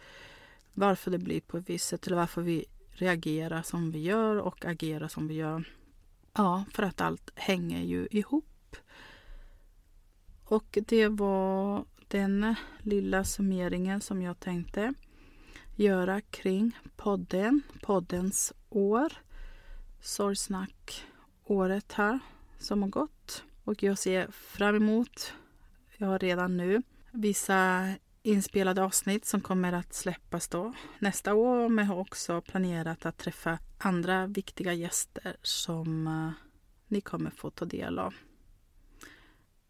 varför 0.73 1.11
det 1.11 1.17
blir 1.17 1.41
på 1.41 1.57
ett 1.57 1.69
visst 1.69 1.87
sätt 1.87 2.07
eller 2.07 2.17
varför 2.17 2.41
vi 2.41 2.65
reagerar 2.91 3.61
som 3.61 3.91
vi 3.91 3.99
gör 3.99 4.35
och 4.35 4.65
agerar 4.65 5.07
som 5.07 5.27
vi 5.27 5.33
gör. 5.33 5.71
Ja, 6.33 6.65
för 6.71 6.83
att 6.83 7.01
allt 7.01 7.31
hänger 7.35 7.81
ju 7.81 8.07
ihop. 8.11 8.75
Och 10.45 10.77
det 10.87 11.07
var 11.07 11.85
den 12.07 12.55
lilla 12.79 13.23
summeringen 13.23 14.01
som 14.01 14.21
jag 14.21 14.39
tänkte 14.39 14.93
göra 15.75 16.21
kring 16.21 16.77
podden, 16.95 17.61
poddens 17.81 18.53
år. 18.69 19.13
Sorgsnack 20.01 21.05
året 21.43 21.91
här 21.91 22.19
som 22.59 22.81
har 22.81 22.89
gått. 22.89 23.43
Och 23.63 23.83
jag 23.83 23.97
ser 23.97 24.31
fram 24.31 24.75
emot, 24.75 25.33
jag 25.97 26.07
har 26.07 26.19
redan 26.19 26.57
nu, 26.57 26.81
vissa 27.11 27.89
inspelade 28.23 28.83
avsnitt 28.83 29.25
som 29.25 29.41
kommer 29.41 29.73
att 29.73 29.93
släppas 29.93 30.47
då 30.47 30.73
nästa 30.99 31.33
år. 31.33 31.69
Men 31.69 31.85
jag 31.85 31.93
har 31.93 32.01
också 32.01 32.41
planerat 32.41 33.05
att 33.05 33.17
träffa 33.17 33.59
andra 33.77 34.27
viktiga 34.27 34.73
gäster 34.73 35.37
som 35.41 36.07
eh, 36.07 36.31
ni 36.87 37.01
kommer 37.01 37.31
få 37.31 37.49
ta 37.49 37.65
del 37.65 37.99
av. 37.99 38.13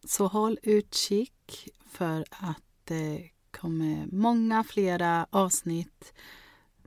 Så 0.06 0.28
håll 0.28 0.60
utkik 0.64 1.70
för 1.86 2.26
att 2.30 2.64
det 2.84 3.30
kommer 3.64 4.08
många 4.12 4.64
flera 4.64 5.28
avsnitt. 5.30 6.14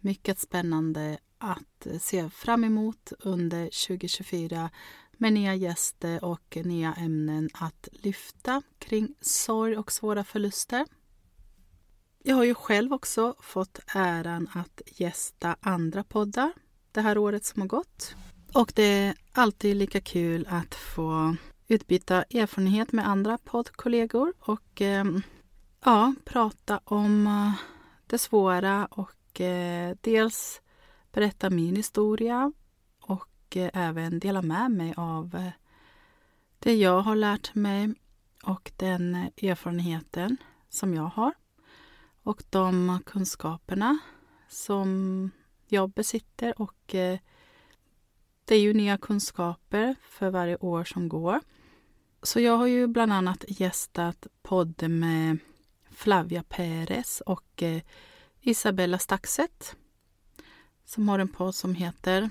Mycket 0.01 0.39
spännande 0.39 1.18
att 1.39 1.87
se 2.01 2.31
fram 2.31 2.64
emot 2.64 3.12
under 3.18 3.64
2024 3.87 4.70
med 5.12 5.33
nya 5.33 5.55
gäster 5.55 6.24
och 6.24 6.59
nya 6.64 6.95
ämnen 6.95 7.49
att 7.55 7.89
lyfta 7.93 8.62
kring 8.79 9.14
sorg 9.20 9.77
och 9.77 9.93
svåra 9.93 10.24
förluster. 10.24 10.87
Jag 12.22 12.37
har 12.37 12.45
ju 12.45 12.55
själv 12.55 12.93
också 12.93 13.35
fått 13.41 13.79
äran 13.95 14.49
att 14.55 14.83
gästa 14.87 15.57
andra 15.61 16.05
poddar 16.05 16.53
det 16.93 17.01
här 17.01 17.18
året 17.18 17.45
som 17.45 17.61
har 17.62 17.68
gått. 17.68 18.14
Och 18.55 18.72
det 18.74 18.83
är 18.83 19.14
alltid 19.33 19.77
lika 19.77 20.01
kul 20.01 20.47
att 20.51 20.74
få 20.74 21.37
utbyta 21.68 22.22
erfarenhet 22.22 22.93
med 22.93 23.09
andra 23.09 23.39
poddkollegor 23.39 24.33
och 24.41 24.83
eh, 24.83 25.05
ja, 25.87 26.14
prata 26.24 26.80
om 26.84 27.26
eh, 27.26 27.53
det 28.07 28.18
svåra 28.18 28.87
och 28.87 29.41
eh, 29.41 29.97
dels 30.01 30.61
berätta 31.12 31.51
min 31.51 31.76
historia 31.76 32.53
och 33.01 33.57
eh, 33.57 33.70
även 33.72 34.18
dela 34.18 34.43
med 34.43 34.70
mig 34.70 34.95
av 34.97 35.51
det 36.59 36.74
jag 36.74 37.01
har 37.01 37.16
lärt 37.16 37.55
mig 37.55 37.95
och 38.43 38.72
den 38.76 39.14
erfarenheten 39.43 40.37
som 40.68 40.95
jag 40.95 41.11
har 41.14 41.32
och 42.22 42.43
de 42.51 42.99
kunskaperna 43.07 43.99
som 44.49 45.30
jag 45.68 45.91
besitter 45.91 46.61
och 46.61 46.84
det 48.45 48.55
är 48.55 48.61
ju 48.61 48.74
nya 48.74 48.99
kunskaper 48.99 49.97
för 50.03 50.30
varje 50.30 50.57
år 50.57 50.84
som 50.84 51.09
går. 51.09 51.41
Så 52.22 52.41
jag 52.41 52.57
har 52.57 52.66
ju 52.66 52.87
bland 52.87 53.12
annat 53.12 53.45
gästat 53.49 54.26
podden 54.43 54.99
med 54.99 55.39
Flavia 55.97 56.43
Perez 56.43 57.23
och 57.27 57.63
eh, 57.63 57.83
Isabella 58.41 58.99
Staxet 58.99 59.77
som 60.85 61.09
har 61.09 61.19
en 61.19 61.29
podd 61.29 61.55
som 61.55 61.75
heter 61.75 62.31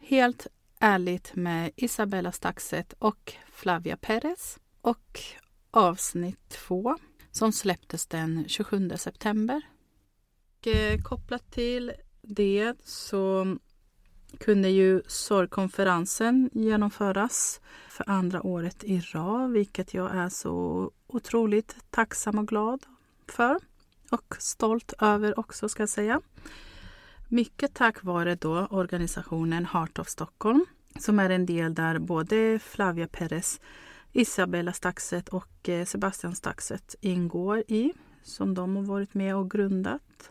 Helt 0.00 0.46
ärligt 0.78 1.34
med 1.34 1.70
Isabella 1.76 2.32
Staxet 2.32 2.94
och 2.98 3.32
Flavia 3.52 3.96
Perez. 3.96 4.58
Och 4.80 5.20
avsnitt 5.70 6.48
två 6.48 6.98
som 7.30 7.52
släpptes 7.52 8.06
den 8.06 8.44
27 8.48 8.90
september. 8.96 9.62
Och, 10.58 10.66
eh, 10.66 11.02
kopplat 11.02 11.50
till 11.50 11.92
det 12.22 12.74
så 12.84 13.56
kunde 14.38 14.68
ju 14.68 15.02
sorgkonferensen 15.06 16.50
genomföras 16.52 17.60
för 17.88 18.10
andra 18.10 18.46
året 18.46 18.84
i 18.84 19.00
rad, 19.00 19.50
vilket 19.50 19.94
jag 19.94 20.14
är 20.14 20.28
så 20.28 20.90
otroligt 21.06 21.76
tacksam 21.90 22.38
och 22.38 22.48
glad 22.48 22.86
för 23.30 23.58
och 24.10 24.36
stolt 24.38 24.92
över 24.98 25.38
också 25.38 25.68
ska 25.68 25.82
jag 25.82 25.88
säga. 25.88 26.20
Mycket 27.28 27.74
tack 27.74 28.02
vare 28.02 28.34
då 28.34 28.66
organisationen 28.66 29.66
Heart 29.66 29.98
of 29.98 30.08
Stockholm 30.08 30.66
som 30.98 31.18
är 31.18 31.30
en 31.30 31.46
del 31.46 31.74
där 31.74 31.98
både 31.98 32.58
Flavia 32.58 33.08
Perez, 33.08 33.60
Isabella 34.12 34.72
Staxet 34.72 35.28
och 35.28 35.68
eh, 35.68 35.84
Sebastian 35.84 36.34
Staxet 36.34 36.94
ingår 37.00 37.58
i 37.68 37.92
som 38.22 38.54
de 38.54 38.76
har 38.76 38.82
varit 38.82 39.14
med 39.14 39.36
och 39.36 39.50
grundat. 39.50 40.30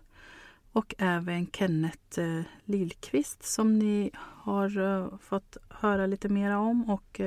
Och 0.72 0.96
även 0.98 1.48
Kenneth 1.52 2.20
eh, 2.20 2.42
Lillqvist 2.66 3.44
som 3.44 3.80
ni 3.80 4.12
har 4.16 4.80
eh, 4.80 5.18
fått 5.18 5.58
höra 5.70 6.06
lite 6.06 6.30
mera 6.30 6.60
om. 6.60 6.90
Och 6.90 7.22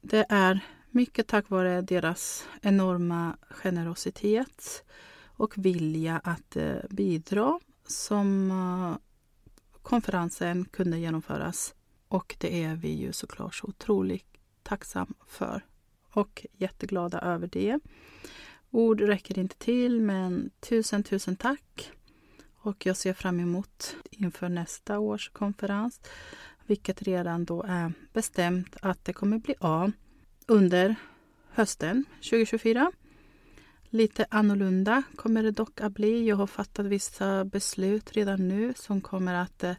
det 0.00 0.26
är 0.28 0.60
mycket 0.98 1.26
tack 1.26 1.50
vare 1.50 1.82
deras 1.82 2.48
enorma 2.62 3.36
generositet 3.50 4.84
och 5.26 5.54
vilja 5.56 6.20
att 6.24 6.56
eh, 6.56 6.76
bidra 6.90 7.60
som 7.86 8.50
eh, 8.50 8.96
konferensen 9.82 10.64
kunde 10.64 10.98
genomföras. 10.98 11.74
Och 12.08 12.36
det 12.38 12.62
är 12.64 12.74
vi 12.74 12.88
ju 12.88 13.12
såklart 13.12 13.54
så 13.54 13.66
otroligt 13.66 14.26
tacksam 14.62 15.14
för 15.26 15.64
och 16.12 16.46
jätteglada 16.52 17.20
över 17.20 17.46
det. 17.46 17.80
Ord 18.70 19.00
räcker 19.00 19.38
inte 19.38 19.56
till, 19.56 20.00
men 20.00 20.50
tusen, 20.60 21.02
tusen 21.02 21.36
tack. 21.36 21.92
Och 22.60 22.86
jag 22.86 22.96
ser 22.96 23.14
fram 23.14 23.40
emot 23.40 23.96
inför 24.10 24.48
nästa 24.48 24.98
års 24.98 25.30
konferens, 25.30 26.00
vilket 26.66 27.02
redan 27.02 27.44
då 27.44 27.62
är 27.68 27.92
bestämt 28.12 28.76
att 28.82 29.04
det 29.04 29.12
kommer 29.12 29.38
bli 29.38 29.54
av 29.60 29.92
under 30.48 30.96
hösten 31.50 32.04
2024. 32.22 32.92
Lite 33.90 34.26
annorlunda 34.30 35.02
kommer 35.16 35.42
det 35.42 35.50
dock 35.50 35.80
att 35.80 35.92
bli. 35.92 36.28
Jag 36.28 36.36
har 36.36 36.46
fattat 36.46 36.86
vissa 36.86 37.44
beslut 37.44 38.12
redan 38.12 38.48
nu 38.48 38.74
som 38.76 39.00
kommer 39.00 39.34
att 39.34 39.64
eh, 39.64 39.74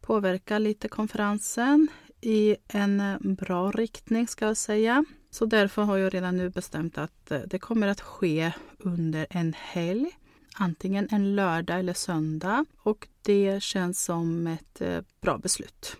påverka 0.00 0.58
lite 0.58 0.88
konferensen 0.88 1.88
i 2.20 2.56
en 2.68 3.00
eh, 3.00 3.18
bra 3.20 3.70
riktning 3.70 4.28
ska 4.28 4.46
jag 4.46 4.56
säga. 4.56 5.04
Så 5.30 5.46
därför 5.46 5.82
har 5.82 5.96
jag 5.96 6.14
redan 6.14 6.36
nu 6.36 6.50
bestämt 6.50 6.98
att 6.98 7.30
eh, 7.30 7.40
det 7.46 7.58
kommer 7.58 7.88
att 7.88 8.00
ske 8.00 8.52
under 8.78 9.26
en 9.30 9.54
helg. 9.58 10.10
Antingen 10.56 11.08
en 11.10 11.36
lördag 11.36 11.78
eller 11.78 11.94
söndag 11.94 12.64
och 12.78 13.08
det 13.22 13.62
känns 13.62 14.04
som 14.04 14.46
ett 14.46 14.82
bra 15.20 15.38
beslut. 15.38 15.96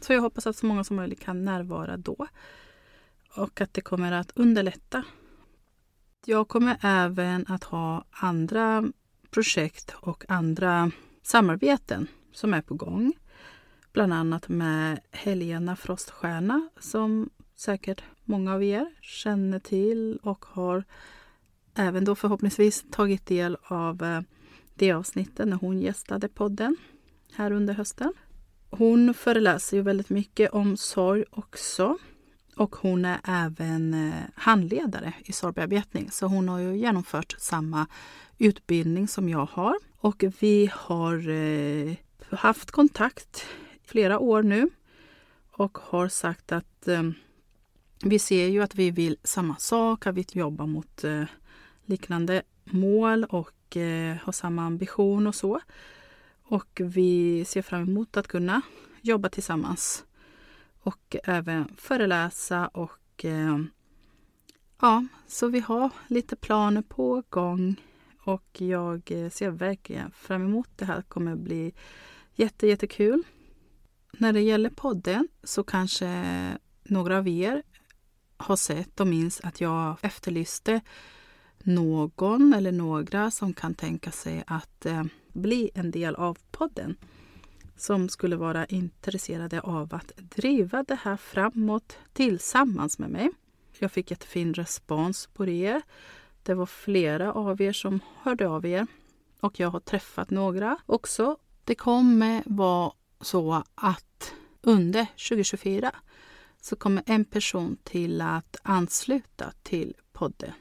Så 0.00 0.12
jag 0.12 0.20
hoppas 0.20 0.46
att 0.46 0.56
så 0.56 0.66
många 0.66 0.84
som 0.84 0.96
möjligt 0.96 1.20
kan 1.20 1.44
närvara 1.44 1.96
då 1.96 2.26
och 3.34 3.60
att 3.60 3.74
det 3.74 3.80
kommer 3.80 4.12
att 4.12 4.32
underlätta. 4.34 5.04
Jag 6.24 6.48
kommer 6.48 6.78
även 6.82 7.46
att 7.48 7.64
ha 7.64 8.04
andra 8.10 8.84
projekt 9.30 9.94
och 10.00 10.24
andra 10.28 10.90
samarbeten 11.22 12.06
som 12.32 12.54
är 12.54 12.62
på 12.62 12.74
gång. 12.74 13.12
Bland 13.92 14.12
annat 14.12 14.48
med 14.48 15.00
Helena 15.10 15.76
Froststjärna 15.76 16.68
som 16.78 17.30
säkert 17.56 18.02
många 18.24 18.54
av 18.54 18.62
er 18.62 18.86
känner 19.00 19.58
till 19.58 20.18
och 20.22 20.44
har 20.44 20.84
även 21.74 22.04
då 22.04 22.14
förhoppningsvis 22.14 22.84
tagit 22.90 23.26
del 23.26 23.56
av 23.62 24.02
eh, 24.02 24.20
det 24.74 24.92
avsnittet 24.92 25.48
när 25.48 25.56
hon 25.56 25.80
gästade 25.80 26.28
podden 26.28 26.76
här 27.32 27.50
under 27.50 27.74
hösten. 27.74 28.12
Hon 28.70 29.14
föreläser 29.14 29.76
ju 29.76 29.82
väldigt 29.82 30.10
mycket 30.10 30.50
om 30.52 30.76
sorg 30.76 31.24
också. 31.30 31.98
Och 32.60 32.76
hon 32.76 33.04
är 33.04 33.20
även 33.24 33.94
eh, 33.94 34.22
handledare 34.34 35.12
i 35.24 35.32
sorgbearbetning. 35.32 36.10
Så 36.10 36.26
hon 36.26 36.48
har 36.48 36.58
ju 36.58 36.76
genomfört 36.76 37.34
samma 37.38 37.86
utbildning 38.38 39.08
som 39.08 39.28
jag 39.28 39.46
har. 39.52 39.74
Och 39.96 40.24
vi 40.40 40.70
har 40.74 41.28
eh, 41.28 41.94
haft 42.30 42.70
kontakt 42.70 43.44
flera 43.84 44.18
år 44.18 44.42
nu 44.42 44.70
och 45.52 45.78
har 45.78 46.08
sagt 46.08 46.52
att 46.52 46.88
eh, 46.88 47.10
vi 48.04 48.18
ser 48.18 48.46
ju 48.46 48.62
att 48.62 48.74
vi 48.74 48.90
vill 48.90 49.16
samma 49.24 49.56
sak, 49.56 50.06
att 50.06 50.14
vi 50.14 50.24
jobbar 50.32 50.66
mot 50.66 51.04
eh, 51.04 51.24
liknande 51.84 52.42
mål 52.64 53.24
och 53.24 53.76
eh, 53.76 54.16
har 54.16 54.32
samma 54.32 54.62
ambition 54.62 55.26
och 55.26 55.34
så. 55.34 55.60
Och 56.42 56.80
vi 56.84 57.44
ser 57.44 57.62
fram 57.62 57.82
emot 57.82 58.16
att 58.16 58.28
kunna 58.28 58.62
jobba 59.00 59.28
tillsammans 59.28 60.04
och 60.82 61.16
även 61.24 61.76
föreläsa 61.76 62.68
och 62.68 63.24
eh, 63.24 63.58
ja, 64.80 65.06
så 65.26 65.48
vi 65.48 65.60
har 65.60 65.90
lite 66.08 66.36
planer 66.36 66.82
på 66.82 67.22
gång 67.28 67.76
och 68.24 68.60
jag 68.60 69.10
eh, 69.10 69.30
ser 69.30 69.50
verkligen 69.50 70.10
fram 70.10 70.42
emot 70.42 70.68
det 70.76 70.84
här. 70.84 71.02
kommer 71.02 71.36
bli 71.36 71.74
jätte, 72.34 72.66
jättekul. 72.66 73.22
När 74.12 74.32
det 74.32 74.40
gäller 74.40 74.70
podden 74.70 75.28
så 75.42 75.64
kanske 75.64 76.24
några 76.82 77.18
av 77.18 77.28
er 77.28 77.62
har 78.36 78.56
sett 78.56 79.00
och 79.00 79.06
minns 79.06 79.40
att 79.40 79.60
jag 79.60 79.96
efterlyste 80.00 80.80
någon 81.58 82.54
eller 82.54 82.72
några 82.72 83.30
som 83.30 83.52
kan 83.52 83.74
tänka 83.74 84.10
sig 84.10 84.44
att 84.46 84.86
eh, 84.86 85.04
bli 85.32 85.70
en 85.74 85.90
del 85.90 86.14
av 86.14 86.38
podden. 86.50 86.96
Som 87.80 88.08
skulle 88.08 88.36
vara 88.36 88.66
intresserade 88.66 89.60
av 89.60 89.94
att 89.94 90.12
driva 90.16 90.82
det 90.82 90.94
här 91.02 91.16
framåt 91.16 91.98
tillsammans 92.12 92.98
med 92.98 93.10
mig. 93.10 93.30
Jag 93.78 93.92
fick 93.92 94.10
jättefin 94.10 94.54
respons 94.54 95.26
på 95.26 95.44
det. 95.44 95.82
Det 96.42 96.54
var 96.54 96.66
flera 96.66 97.32
av 97.32 97.60
er 97.60 97.72
som 97.72 98.00
hörde 98.22 98.48
av 98.48 98.66
er 98.66 98.86
och 99.40 99.60
jag 99.60 99.70
har 99.70 99.80
träffat 99.80 100.30
några 100.30 100.78
också. 100.86 101.36
Det 101.64 101.74
kommer 101.74 102.42
vara 102.46 102.92
så 103.20 103.64
att 103.74 104.34
under 104.60 105.06
2024 105.06 105.92
så 106.60 106.76
kommer 106.76 107.02
en 107.06 107.24
person 107.24 107.76
till 107.84 108.20
att 108.20 108.56
ansluta 108.62 109.52
till 109.62 109.96
podden 110.12 110.52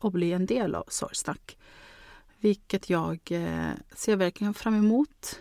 och 0.00 0.12
bli 0.12 0.32
en 0.32 0.46
del 0.46 0.74
av 0.74 0.84
Sorgsnack. 0.88 1.58
Vilket 2.38 2.90
jag 2.90 3.20
eh, 3.30 3.72
ser 3.94 4.16
verkligen 4.16 4.54
fram 4.54 4.74
emot. 4.74 5.40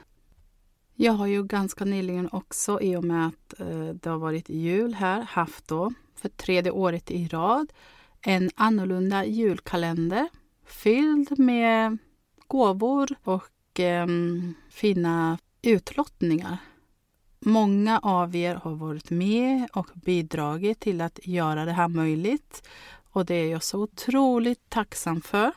Jag 1.04 1.14
har 1.14 1.28
ju 1.28 1.44
ganska 1.44 1.86
nyligen 1.86 2.30
också, 2.32 2.82
i 2.82 2.96
och 2.96 3.04
med 3.04 3.28
att 3.28 3.60
eh, 3.60 3.90
det 3.90 4.10
har 4.10 4.18
varit 4.18 4.50
jul 4.50 4.94
här, 4.94 5.22
haft 5.22 5.68
då 5.68 5.94
för 6.16 6.30
tredje 6.30 6.72
året 6.72 7.12
i 7.12 7.28
rad 7.28 7.74
en 8.22 8.50
annorlunda 8.56 9.26
julkalender 9.26 10.30
fylld 10.66 11.40
med 11.40 11.98
gåvor 12.48 13.10
och 13.24 13.80
eh, 13.80 14.08
fina 14.70 15.38
utlottningar. 15.62 16.58
Många 17.40 18.00
av 18.00 18.36
er 18.36 18.56
har 18.56 18.76
varit 18.76 19.10
med 19.10 19.68
och 19.74 19.88
bidragit 19.94 20.80
till 20.80 21.02
att 21.02 21.20
göra 21.24 21.66
det 21.66 21.72
här 21.72 21.88
möjligt 21.88 22.68
och 23.12 23.26
det 23.26 23.36
är 23.36 23.52
jag 23.52 23.64
så 23.64 23.80
otroligt 23.80 24.70
tacksam 24.70 25.22
för. 25.22 25.52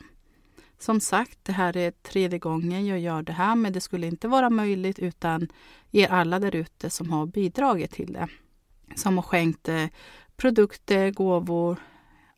Som 0.85 0.99
sagt, 0.99 1.39
det 1.43 1.51
här 1.51 1.77
är 1.77 1.91
tredje 1.91 2.39
gången 2.39 2.85
jag 2.85 2.99
gör 2.99 3.21
det 3.21 3.33
här 3.33 3.55
men 3.55 3.73
det 3.73 3.81
skulle 3.81 4.07
inte 4.07 4.27
vara 4.27 4.49
möjligt 4.49 4.99
utan 4.99 5.47
er 5.91 6.07
alla 6.07 6.39
där 6.39 6.55
ute 6.55 6.89
som 6.89 7.09
har 7.09 7.25
bidragit 7.25 7.91
till 7.91 8.13
det. 8.13 8.27
Som 8.95 9.15
har 9.15 9.23
skänkt 9.23 9.69
eh, 9.69 9.85
produkter, 10.37 11.11
gåvor, 11.11 11.77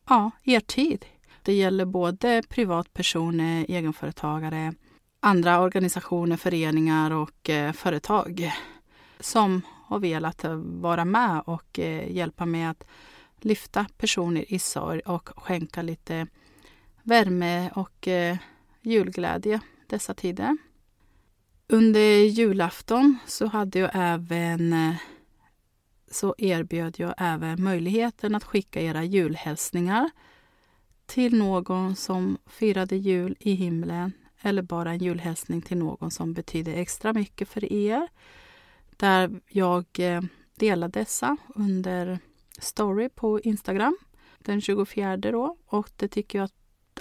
ja, 0.08 0.30
er 0.44 0.60
tid. 0.60 1.06
Det 1.42 1.52
gäller 1.52 1.84
både 1.84 2.42
privatpersoner, 2.48 3.66
egenföretagare, 3.68 4.74
andra 5.20 5.60
organisationer, 5.60 6.36
föreningar 6.36 7.10
och 7.10 7.50
eh, 7.50 7.72
företag 7.72 8.52
som 9.20 9.62
har 9.86 9.98
velat 9.98 10.44
eh, 10.44 10.54
vara 10.64 11.04
med 11.04 11.42
och 11.46 11.78
eh, 11.78 12.12
hjälpa 12.12 12.46
med 12.46 12.70
att 12.70 12.84
lyfta 13.40 13.86
personer 13.96 14.52
i 14.52 14.58
sorg 14.58 15.00
och 15.00 15.28
skänka 15.36 15.82
lite 15.82 16.26
värme 17.08 17.70
och 17.74 18.08
eh, 18.08 18.36
julglädje 18.82 19.60
dessa 19.86 20.14
tider. 20.14 20.56
Under 21.68 22.18
julafton 22.18 23.18
så 23.26 23.46
hade 23.46 23.78
jag 23.78 23.90
även 23.94 24.72
eh, 24.72 24.94
så 26.10 26.34
erbjöd 26.38 26.94
jag 26.98 27.14
även 27.18 27.62
möjligheten 27.62 28.34
att 28.34 28.44
skicka 28.44 28.80
era 28.80 29.04
julhälsningar 29.04 30.10
till 31.06 31.38
någon 31.38 31.96
som 31.96 32.38
firade 32.46 32.96
jul 32.96 33.36
i 33.40 33.52
himlen 33.52 34.12
eller 34.40 34.62
bara 34.62 34.90
en 34.90 34.98
julhälsning 34.98 35.62
till 35.62 35.78
någon 35.78 36.10
som 36.10 36.32
betyder 36.34 36.74
extra 36.74 37.12
mycket 37.12 37.48
för 37.48 37.72
er. 37.72 38.08
Där 38.96 39.40
jag 39.48 39.84
eh, 39.98 40.22
delade 40.54 41.00
dessa 41.00 41.36
under 41.54 42.18
story 42.58 43.08
på 43.08 43.40
Instagram 43.40 43.98
den 44.38 44.60
24 44.60 45.16
då 45.16 45.56
och 45.66 45.90
det 45.96 46.08
tycker 46.08 46.38
jag 46.38 46.44
att, 46.44 46.52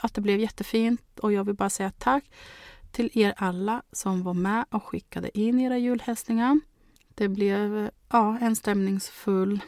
att 0.02 0.14
det 0.14 0.22
blev 0.22 0.40
jättefint 0.40 1.20
och 1.20 1.34
jag 1.34 1.44
vill 1.44 1.56
bara 1.56 1.70
säga 1.70 1.92
tack 1.92 2.32
till 2.92 3.10
er 3.14 3.34
alla 3.38 3.82
som 3.92 4.24
var 4.24 4.34
med 4.34 4.66
och 4.70 4.84
skickade 4.84 5.40
in 5.40 5.60
era 5.60 5.78
julhälsningar. 5.78 6.60
Det 7.08 7.28
blev 7.28 7.90
ja, 8.10 8.38
en 8.42 8.56
stämningsfull 8.56 9.60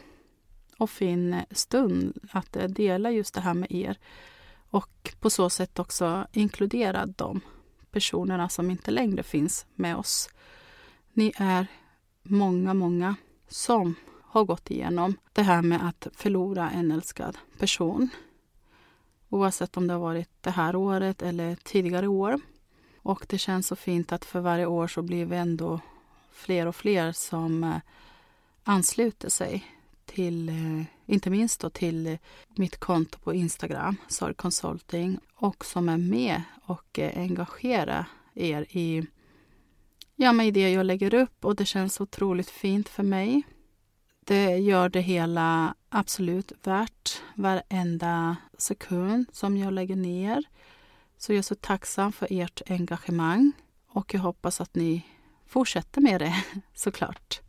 och 0.78 0.90
fin 0.90 1.36
stund 1.52 2.18
att 2.32 2.58
dela 2.70 3.12
just 3.12 3.34
det 3.34 3.42
här 3.42 3.54
med 3.54 3.72
er 3.72 3.98
och 4.70 5.16
på 5.20 5.30
så 5.30 5.50
sätt 5.50 5.80
också 5.80 6.28
inkludera 6.32 7.06
de 7.06 7.42
personerna 7.92 8.50
som 8.50 8.72
inte 8.72 8.92
längre 8.92 9.24
finns 9.24 9.66
med 9.76 9.96
oss. 9.96 10.30
Ni 11.14 11.34
är 11.38 11.68
många, 12.24 12.74
många 12.74 13.16
som 13.48 13.96
har 14.22 14.44
gått 14.44 14.72
igenom 14.72 15.18
det 15.34 15.42
här 15.42 15.62
med 15.62 15.88
att 15.88 16.08
förlora 16.14 16.70
en 16.70 16.92
älskad 16.92 17.38
person. 17.60 18.10
Oavsett 19.30 19.78
om 19.78 19.88
det 19.88 19.94
har 19.94 20.02
varit 20.02 20.30
det 20.42 20.52
här 20.52 20.76
året 20.76 21.22
eller 21.22 21.56
tidigare 21.56 22.08
år. 22.08 22.40
Och 22.98 23.26
det 23.30 23.38
känns 23.38 23.68
så 23.68 23.76
fint 23.76 24.12
att 24.12 24.26
för 24.26 24.40
varje 24.40 24.66
år 24.66 24.88
så 24.88 25.02
blir 25.02 25.26
vi 25.26 25.36
ändå 25.36 25.80
fler 26.32 26.66
och 26.66 26.76
fler 26.76 27.12
som 27.12 27.64
eh, 27.64 27.78
ansluter 28.64 29.30
sig 29.30 29.66
till, 30.06 30.50
eh, 30.50 30.84
inte 31.06 31.30
minst 31.30 31.62
då 31.62 31.70
till 31.70 32.18
mitt 32.56 32.78
konto 32.80 33.20
på 33.20 33.34
Instagram, 33.34 33.96
Sorg 34.08 34.34
Consulting, 34.34 35.20
och 35.36 35.66
som 35.66 35.90
är 35.90 35.98
med 35.98 36.42
och 36.66 37.00
eh, 37.00 37.22
engagerar 37.22 38.06
er 38.34 38.66
i, 38.70 39.08
ja, 40.16 40.44
i 40.44 40.52
det 40.52 40.72
jag 40.72 40.86
lägger 40.86 41.14
upp 41.14 41.46
och 41.46 41.56
det 41.56 41.66
känns 41.66 42.02
otroligt 42.02 42.50
fint 42.50 42.90
för 42.90 43.04
mig. 43.04 43.44
Det 44.26 44.58
gör 44.58 44.90
det 44.90 45.02
hela 45.02 45.76
absolut 45.90 46.52
värt 46.64 47.22
varenda 47.36 48.38
sekund 48.58 49.26
som 49.32 49.58
jag 49.58 49.74
lägger 49.74 49.96
ner. 49.96 50.44
Så 51.18 51.32
jag 51.32 51.38
är 51.38 51.42
så 51.42 51.56
tacksam 51.56 52.12
för 52.12 52.28
ert 52.30 52.62
engagemang 52.70 53.52
och 53.88 54.14
jag 54.14 54.22
hoppas 54.22 54.62
att 54.62 54.76
ni 54.76 55.06
fortsätter 55.48 56.02
med 56.02 56.22
det 56.22 56.44
såklart. 56.74 57.42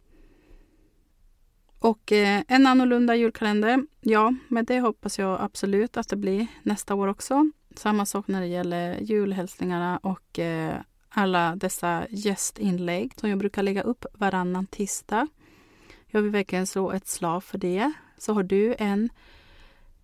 Och 1.78 2.12
eh, 2.12 2.42
en 2.48 2.66
annorlunda 2.66 3.14
julkalender, 3.14 3.86
ja, 4.00 4.34
men 4.48 4.64
det 4.64 4.80
hoppas 4.80 5.18
jag 5.18 5.40
absolut 5.40 5.96
att 5.96 6.08
det 6.08 6.16
blir 6.16 6.46
nästa 6.62 6.94
år 6.94 7.08
också. 7.08 7.50
Samma 7.76 8.06
sak 8.06 8.28
när 8.28 8.40
det 8.40 8.46
gäller 8.46 9.00
julhälsningarna 9.00 9.98
och 9.98 10.38
eh, 10.38 10.80
alla 11.08 11.56
dessa 11.56 12.06
gästinlägg 12.10 13.12
som 13.16 13.28
jag 13.30 13.38
brukar 13.38 13.62
lägga 13.62 13.82
upp 13.82 14.06
varannan 14.12 14.66
tisdag. 14.66 15.28
Jag 16.06 16.22
vill 16.22 16.30
verkligen 16.30 16.66
slå 16.66 16.92
ett 16.92 17.08
slag 17.08 17.44
för 17.44 17.58
det. 17.58 17.92
Så 18.20 18.34
har 18.34 18.42
du 18.42 18.74
en 18.78 19.10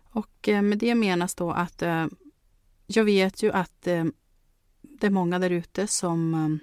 Och 0.02 0.48
eh, 0.48 0.62
med 0.62 0.78
det 0.78 0.94
menas 0.94 1.34
då 1.34 1.50
att 1.50 1.82
eh, 1.82 2.06
jag 2.86 3.04
vet 3.04 3.42
ju 3.42 3.52
att 3.52 3.86
eh, 3.86 4.04
det 4.82 5.06
är 5.06 5.10
många 5.10 5.38
där 5.38 5.50
ute 5.50 5.86
som 5.86 6.58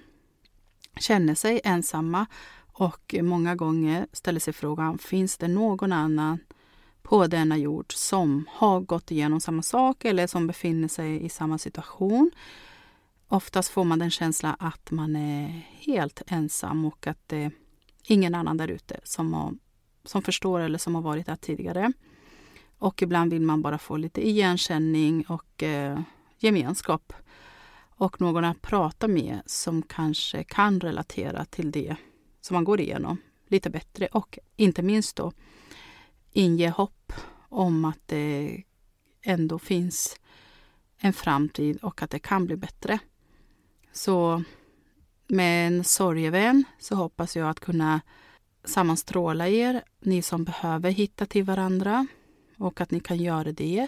känner 1.00 1.36
sig 1.36 1.62
ensamma 1.64 2.26
och 2.74 3.16
många 3.22 3.56
gånger 3.56 4.08
ställer 4.12 4.40
sig 4.40 4.54
frågan, 4.54 4.98
finns 4.98 5.38
det 5.38 5.48
någon 5.48 5.92
annan 5.92 6.40
på 7.02 7.28
denna 7.28 7.58
jord 7.58 7.94
som 7.94 8.46
har 8.50 8.80
gått 8.80 9.12
igenom 9.12 9.42
samma 9.42 9.62
sak 9.62 10.06
eller 10.06 10.28
som 10.28 10.48
befinner 10.48 10.88
sig 10.88 11.26
i 11.26 11.30
samma 11.30 11.58
situation? 11.58 12.32
Oftast 13.28 13.70
får 13.70 13.84
man 13.84 14.00
den 14.00 14.12
känslan 14.12 14.56
att 14.60 14.92
man 14.92 15.16
är 15.16 15.66
helt 15.80 16.22
ensam 16.28 16.86
och 16.86 17.08
att 17.08 17.28
det 17.28 17.52
ingen 18.04 18.36
annan 18.36 18.58
där 18.58 18.68
ute 18.68 19.00
som, 19.04 19.60
som 20.04 20.22
förstår 20.22 20.60
eller 20.60 20.78
som 20.78 20.96
har 20.96 21.02
varit 21.02 21.26
där 21.26 21.36
tidigare. 21.36 21.94
Och 22.78 23.02
ibland 23.02 23.34
vill 23.34 23.42
man 23.42 23.62
bara 23.62 23.78
få 23.78 23.98
lite 23.98 24.28
igenkänning 24.28 25.26
och 25.28 25.64
eh, 25.64 26.00
gemenskap 26.38 27.14
och 27.96 28.22
någon 28.22 28.46
att 28.46 28.62
prata 28.62 29.08
med 29.08 29.42
som 29.46 29.82
kanske 29.82 30.44
kan 30.44 30.80
relatera 30.80 31.46
till 31.46 31.72
det 31.72 31.96
som 32.42 32.54
man 32.54 32.64
går 32.64 32.80
igenom 32.80 33.18
lite 33.48 33.70
bättre 33.70 34.08
och 34.08 34.40
inte 34.56 34.82
minst 34.82 35.16
då 35.16 35.32
inge 36.32 36.70
hopp 36.70 37.14
om 37.50 37.86
att 37.86 38.00
det 38.06 38.64
ändå 39.22 39.60
finns 39.60 40.20
en 40.98 41.14
framtid 41.14 41.78
och 41.82 42.02
att 42.02 42.10
det 42.10 42.20
kan 42.20 42.46
bli 42.46 42.56
bättre. 42.56 43.00
Så 43.92 44.44
med 45.28 45.68
en 45.68 45.84
sorgevän 45.84 46.64
så 46.80 46.96
hoppas 46.96 47.36
jag 47.36 47.50
att 47.50 47.60
kunna 47.60 48.02
sammanstråla 48.64 49.48
er, 49.48 49.84
ni 50.00 50.22
som 50.22 50.44
behöver 50.44 50.92
hitta 50.92 51.26
till 51.26 51.44
varandra 51.44 52.08
och 52.58 52.82
att 52.82 52.92
ni 52.92 53.00
kan 53.00 53.18
göra 53.18 53.52
det 53.52 53.88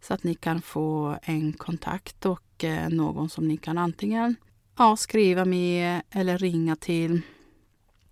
så 0.00 0.14
att 0.14 0.24
ni 0.24 0.34
kan 0.34 0.62
få 0.62 1.18
en 1.22 1.52
kontakt 1.52 2.26
och 2.26 2.64
eh, 2.64 2.88
någon 2.88 3.28
som 3.28 3.48
ni 3.48 3.56
kan 3.56 3.78
antingen 3.78 4.36
ja, 4.78 4.96
skriva 4.96 5.44
med 5.44 6.02
eller 6.10 6.38
ringa 6.38 6.76
till 6.76 7.20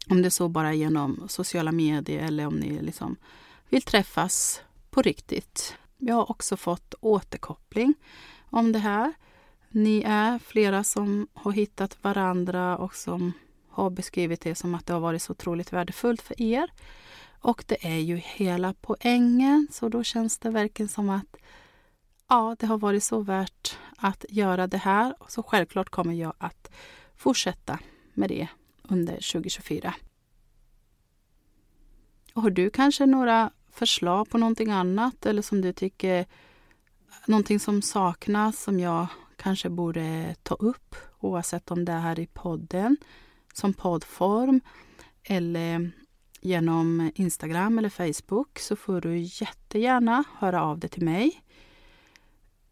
om 0.08 0.22
det 0.22 0.30
så 0.30 0.48
bara 0.48 0.74
genom 0.74 1.26
sociala 1.28 1.72
medier 1.72 2.26
eller 2.26 2.46
om 2.46 2.54
ni 2.54 2.82
liksom 2.82 3.16
vill 3.68 3.82
träffas 3.82 4.62
på 4.90 5.02
riktigt. 5.02 5.76
Jag 5.98 6.14
har 6.14 6.30
också 6.30 6.56
fått 6.56 6.94
återkoppling 7.00 7.94
om 8.50 8.72
det 8.72 8.78
här 8.78 9.12
ni 9.74 10.02
är 10.06 10.38
flera 10.38 10.84
som 10.84 11.28
har 11.32 11.52
hittat 11.52 12.04
varandra 12.04 12.76
och 12.76 12.94
som 12.94 13.32
har 13.68 13.90
beskrivit 13.90 14.40
det 14.40 14.54
som 14.54 14.74
att 14.74 14.86
det 14.86 14.92
har 14.92 15.00
varit 15.00 15.22
så 15.22 15.32
otroligt 15.32 15.72
värdefullt 15.72 16.22
för 16.22 16.42
er. 16.42 16.70
Och 17.40 17.64
det 17.66 17.86
är 17.86 17.98
ju 17.98 18.16
hela 18.16 18.74
poängen, 18.80 19.68
så 19.70 19.88
då 19.88 20.02
känns 20.02 20.38
det 20.38 20.50
verkligen 20.50 20.88
som 20.88 21.10
att 21.10 21.36
ja, 22.28 22.56
det 22.58 22.66
har 22.66 22.78
varit 22.78 23.04
så 23.04 23.20
värt 23.20 23.78
att 23.96 24.24
göra 24.28 24.66
det 24.66 24.78
här. 24.78 25.14
Så 25.28 25.42
självklart 25.42 25.88
kommer 25.88 26.14
jag 26.14 26.32
att 26.38 26.70
fortsätta 27.16 27.78
med 28.12 28.28
det 28.28 28.48
under 28.82 29.14
2024. 29.14 29.94
Och 32.34 32.42
har 32.42 32.50
du 32.50 32.70
kanske 32.70 33.06
några 33.06 33.50
förslag 33.72 34.30
på 34.30 34.38
någonting 34.38 34.70
annat 34.70 35.26
eller 35.26 35.42
som 35.42 35.60
du 35.60 35.72
tycker 35.72 36.26
någonting 37.26 37.60
som 37.60 37.82
saknas 37.82 38.62
som 38.62 38.80
jag 38.80 39.06
kanske 39.44 39.70
borde 39.70 40.34
ta 40.42 40.54
upp 40.54 40.96
oavsett 41.20 41.70
om 41.70 41.84
det 41.84 41.92
är 41.92 42.00
här 42.00 42.18
i 42.18 42.26
podden 42.26 42.96
som 43.52 43.74
poddform 43.74 44.60
eller 45.22 45.90
genom 46.40 47.10
Instagram 47.14 47.78
eller 47.78 47.88
Facebook 47.88 48.58
så 48.58 48.76
får 48.76 49.00
du 49.00 49.16
jättegärna 49.18 50.24
höra 50.38 50.62
av 50.62 50.78
dig 50.78 50.90
till 50.90 51.04
mig. 51.04 51.44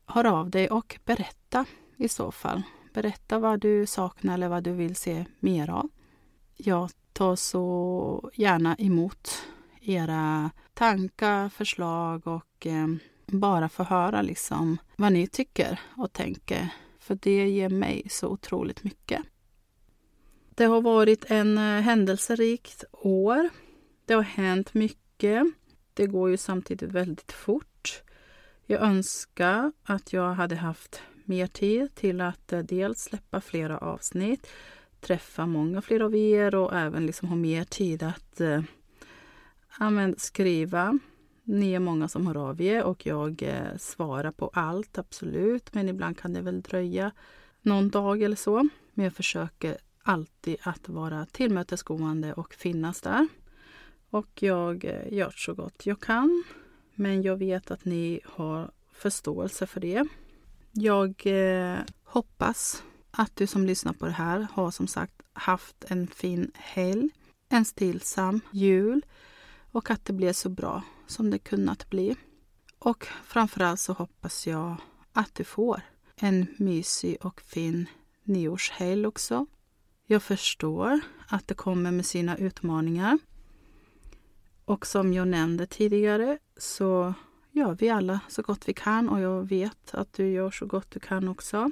Hör 0.06 0.24
av 0.24 0.50
dig 0.50 0.70
och 0.70 0.98
berätta 1.04 1.64
i 1.96 2.08
så 2.08 2.32
fall. 2.32 2.62
Berätta 2.94 3.38
vad 3.38 3.60
du 3.60 3.86
saknar 3.86 4.34
eller 4.34 4.48
vad 4.48 4.62
du 4.62 4.72
vill 4.72 4.96
se 4.96 5.24
mer 5.40 5.70
av. 5.70 5.88
Jag 6.56 6.90
tar 7.12 7.36
så 7.36 8.30
gärna 8.34 8.76
emot 8.78 9.42
era 9.80 10.50
tankar, 10.74 11.48
förslag 11.48 12.26
och 12.26 12.66
eh, 12.66 12.86
bara 13.26 13.68
få 13.68 13.82
höra 13.82 14.22
liksom 14.22 14.78
vad 14.96 15.12
ni 15.12 15.26
tycker 15.26 15.80
och 15.96 16.12
tänker. 16.12 16.68
För 16.98 17.18
det 17.22 17.48
ger 17.48 17.68
mig 17.68 18.02
så 18.10 18.28
otroligt 18.28 18.84
mycket. 18.84 19.22
Det 20.54 20.64
har 20.64 20.80
varit 20.80 21.24
en 21.28 21.58
eh, 21.58 21.80
händelserikt 21.80 22.84
år. 22.92 23.48
Det 24.06 24.14
har 24.14 24.22
hänt 24.22 24.74
mycket. 24.74 25.42
Det 25.94 26.06
går 26.06 26.30
ju 26.30 26.36
samtidigt 26.36 26.92
väldigt 26.92 27.32
fort. 27.32 28.02
Jag 28.66 28.82
önskar 28.82 29.72
att 29.82 30.12
jag 30.12 30.34
hade 30.34 30.56
haft 30.56 31.02
mer 31.24 31.46
tid 31.46 31.94
till 31.94 32.20
att 32.20 32.52
eh, 32.52 32.58
dels 32.58 33.02
släppa 33.02 33.40
flera 33.40 33.78
avsnitt, 33.78 34.46
träffa 35.00 35.46
många 35.46 35.82
fler 35.82 36.00
av 36.00 36.14
er 36.14 36.54
och 36.54 36.74
även 36.76 37.06
liksom 37.06 37.28
ha 37.28 37.36
mer 37.36 37.64
tid 37.64 38.02
att 38.02 38.40
eh, 38.40 38.62
skriva. 40.16 40.98
Ni 41.44 41.72
är 41.72 41.80
många 41.80 42.08
som 42.08 42.26
hör 42.26 42.36
av 42.36 42.60
er 42.60 42.82
och 42.82 43.06
jag 43.06 43.42
eh, 43.42 43.76
svarar 43.78 44.30
på 44.30 44.50
allt, 44.52 44.98
absolut. 44.98 45.74
Men 45.74 45.88
ibland 45.88 46.18
kan 46.18 46.32
det 46.32 46.40
väl 46.40 46.62
dröja 46.62 47.12
någon 47.62 47.90
dag 47.90 48.22
eller 48.22 48.36
så. 48.36 48.68
Men 48.94 49.04
jag 49.04 49.14
försöker 49.14 49.76
alltid 50.02 50.56
att 50.62 50.88
vara 50.88 51.26
tillmötesgående 51.26 52.32
och 52.32 52.54
finnas 52.54 53.00
där. 53.00 53.28
Och 54.10 54.42
jag 54.42 54.84
eh, 54.84 55.12
gör 55.12 55.30
så 55.36 55.54
gott 55.54 55.86
jag 55.86 56.00
kan. 56.00 56.44
Men 56.94 57.22
jag 57.22 57.36
vet 57.36 57.70
att 57.70 57.84
ni 57.84 58.20
har 58.24 58.70
förståelse 58.92 59.66
för 59.66 59.80
det. 59.80 60.06
Jag 60.72 61.22
eh, 61.24 61.78
hoppas 62.04 62.82
att 63.10 63.36
du 63.36 63.46
som 63.46 63.66
lyssnar 63.66 63.92
på 63.92 64.06
det 64.06 64.12
här 64.12 64.46
har 64.52 64.70
som 64.70 64.86
sagt 64.86 65.22
haft 65.32 65.84
en 65.88 66.06
fin 66.06 66.50
helg, 66.54 67.10
en 67.48 67.64
stillsam 67.64 68.40
jul 68.50 69.02
och 69.72 69.90
att 69.90 70.04
det 70.04 70.12
blev 70.12 70.32
så 70.32 70.48
bra 70.48 70.82
som 71.06 71.30
det 71.30 71.38
kunnat 71.38 71.90
bli. 71.90 72.16
Och 72.78 73.06
framförallt 73.24 73.80
så 73.80 73.92
hoppas 73.92 74.46
jag 74.46 74.76
att 75.12 75.34
du 75.34 75.44
får 75.44 75.80
en 76.16 76.46
mysig 76.56 77.16
och 77.20 77.40
fin 77.40 77.86
nyårshelg 78.22 79.06
också. 79.06 79.46
Jag 80.06 80.22
förstår 80.22 81.00
att 81.28 81.48
det 81.48 81.54
kommer 81.54 81.90
med 81.90 82.06
sina 82.06 82.36
utmaningar. 82.36 83.18
Och 84.64 84.86
som 84.86 85.12
jag 85.12 85.28
nämnde 85.28 85.66
tidigare 85.66 86.38
så 86.56 87.14
gör 87.50 87.74
vi 87.74 87.88
alla 87.88 88.20
så 88.28 88.42
gott 88.42 88.68
vi 88.68 88.74
kan 88.74 89.08
och 89.08 89.20
jag 89.20 89.48
vet 89.48 89.94
att 89.94 90.12
du 90.12 90.30
gör 90.30 90.50
så 90.50 90.66
gott 90.66 90.90
du 90.90 91.00
kan 91.00 91.28
också. 91.28 91.70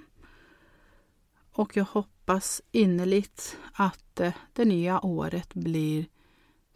Och 1.52 1.76
jag 1.76 1.84
hoppas 1.84 2.62
innerligt 2.72 3.56
att 3.72 4.20
eh, 4.20 4.32
det 4.52 4.64
nya 4.64 5.00
året 5.00 5.54
blir 5.54 6.06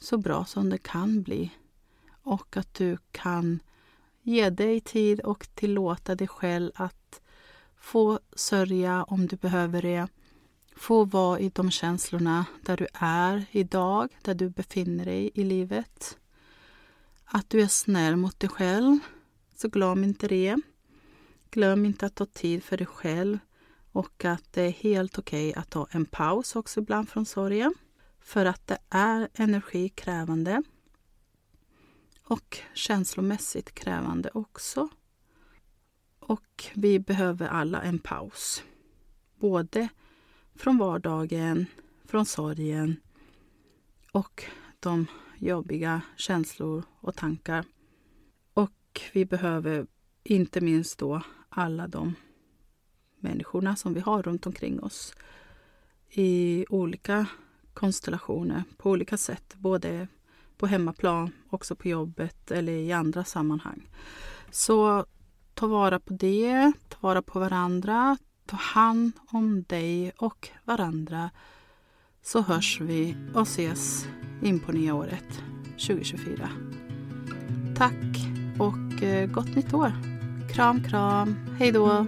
så 0.04 0.18
bra 0.18 0.44
som 0.44 0.70
det 0.70 0.78
kan 0.78 1.22
bli. 1.22 1.50
Och 2.22 2.56
att 2.56 2.74
du 2.74 2.98
kan 3.12 3.62
ge 4.22 4.50
dig 4.50 4.80
tid 4.80 5.20
och 5.20 5.48
tillåta 5.54 6.14
dig 6.14 6.28
själv 6.28 6.70
att 6.74 7.20
få 7.76 8.20
sörja 8.36 9.04
om 9.04 9.26
du 9.26 9.36
behöver 9.36 9.82
det. 9.82 10.08
Få 10.76 11.04
vara 11.04 11.40
i 11.40 11.48
de 11.48 11.70
känslorna 11.70 12.44
där 12.62 12.76
du 12.76 12.86
är 12.92 13.46
idag, 13.50 14.08
där 14.22 14.34
du 14.34 14.48
befinner 14.48 15.04
dig 15.04 15.30
i 15.34 15.44
livet. 15.44 16.18
Att 17.24 17.50
du 17.50 17.60
är 17.62 17.68
snäll 17.68 18.16
mot 18.16 18.40
dig 18.40 18.50
själv, 18.50 18.98
så 19.56 19.68
glöm 19.68 20.04
inte 20.04 20.28
det. 20.28 20.56
Glöm 21.50 21.84
inte 21.84 22.06
att 22.06 22.14
ta 22.14 22.26
tid 22.26 22.64
för 22.64 22.76
dig 22.76 22.86
själv 22.86 23.38
och 23.92 24.24
att 24.24 24.52
det 24.52 24.62
är 24.62 24.70
helt 24.70 25.18
okej 25.18 25.50
okay 25.50 25.60
att 25.60 25.70
ta 25.70 25.86
en 25.90 26.06
paus 26.06 26.56
också 26.56 26.80
ibland 26.80 27.08
från 27.08 27.26
sorgen. 27.26 27.74
För 28.24 28.46
att 28.46 28.66
det 28.66 28.78
är 28.88 29.28
energikrävande 29.34 30.62
och 32.22 32.58
känslomässigt 32.74 33.74
krävande 33.74 34.30
också. 34.34 34.88
Och 36.18 36.64
vi 36.74 36.98
behöver 36.98 37.48
alla 37.48 37.82
en 37.82 37.98
paus. 37.98 38.64
Både 39.36 39.88
från 40.54 40.78
vardagen, 40.78 41.66
från 42.04 42.26
sorgen 42.26 42.96
och 44.12 44.44
de 44.80 45.06
jobbiga 45.38 46.00
känslor 46.16 46.82
och 47.00 47.16
tankar. 47.16 47.64
Och 48.54 49.00
vi 49.12 49.24
behöver 49.24 49.86
inte 50.22 50.60
minst 50.60 50.98
då 50.98 51.22
alla 51.48 51.88
de 51.88 52.14
människorna 53.18 53.76
som 53.76 53.94
vi 53.94 54.00
har 54.00 54.22
runt 54.22 54.46
omkring 54.46 54.82
oss 54.82 55.14
i 56.10 56.66
olika 56.68 57.26
konstellationer 57.74 58.64
på 58.76 58.90
olika 58.90 59.16
sätt. 59.16 59.54
Både 59.54 60.08
på 60.56 60.66
hemmaplan, 60.66 61.30
också 61.50 61.76
på 61.76 61.88
jobbet 61.88 62.50
eller 62.50 62.72
i 62.72 62.92
andra 62.92 63.24
sammanhang. 63.24 63.88
Så 64.50 65.06
ta 65.54 65.66
vara 65.66 66.00
på 66.00 66.12
det, 66.12 66.72
ta 66.88 66.96
vara 67.00 67.22
på 67.22 67.38
varandra, 67.38 68.16
ta 68.46 68.56
hand 68.56 69.12
om 69.26 69.62
dig 69.62 70.12
och 70.16 70.48
varandra 70.64 71.30
så 72.22 72.40
hörs 72.40 72.80
vi 72.80 73.16
och 73.34 73.42
ses 73.42 74.06
in 74.42 74.60
på 74.60 74.72
nya 74.72 74.94
året 74.94 75.42
2024. 75.86 76.50
Tack 77.76 78.26
och 78.58 79.02
eh, 79.02 79.30
gott 79.30 79.56
nytt 79.56 79.74
år! 79.74 79.92
Kram, 80.52 80.84
kram! 80.84 81.36
Hej 81.58 81.72
då! 81.72 82.06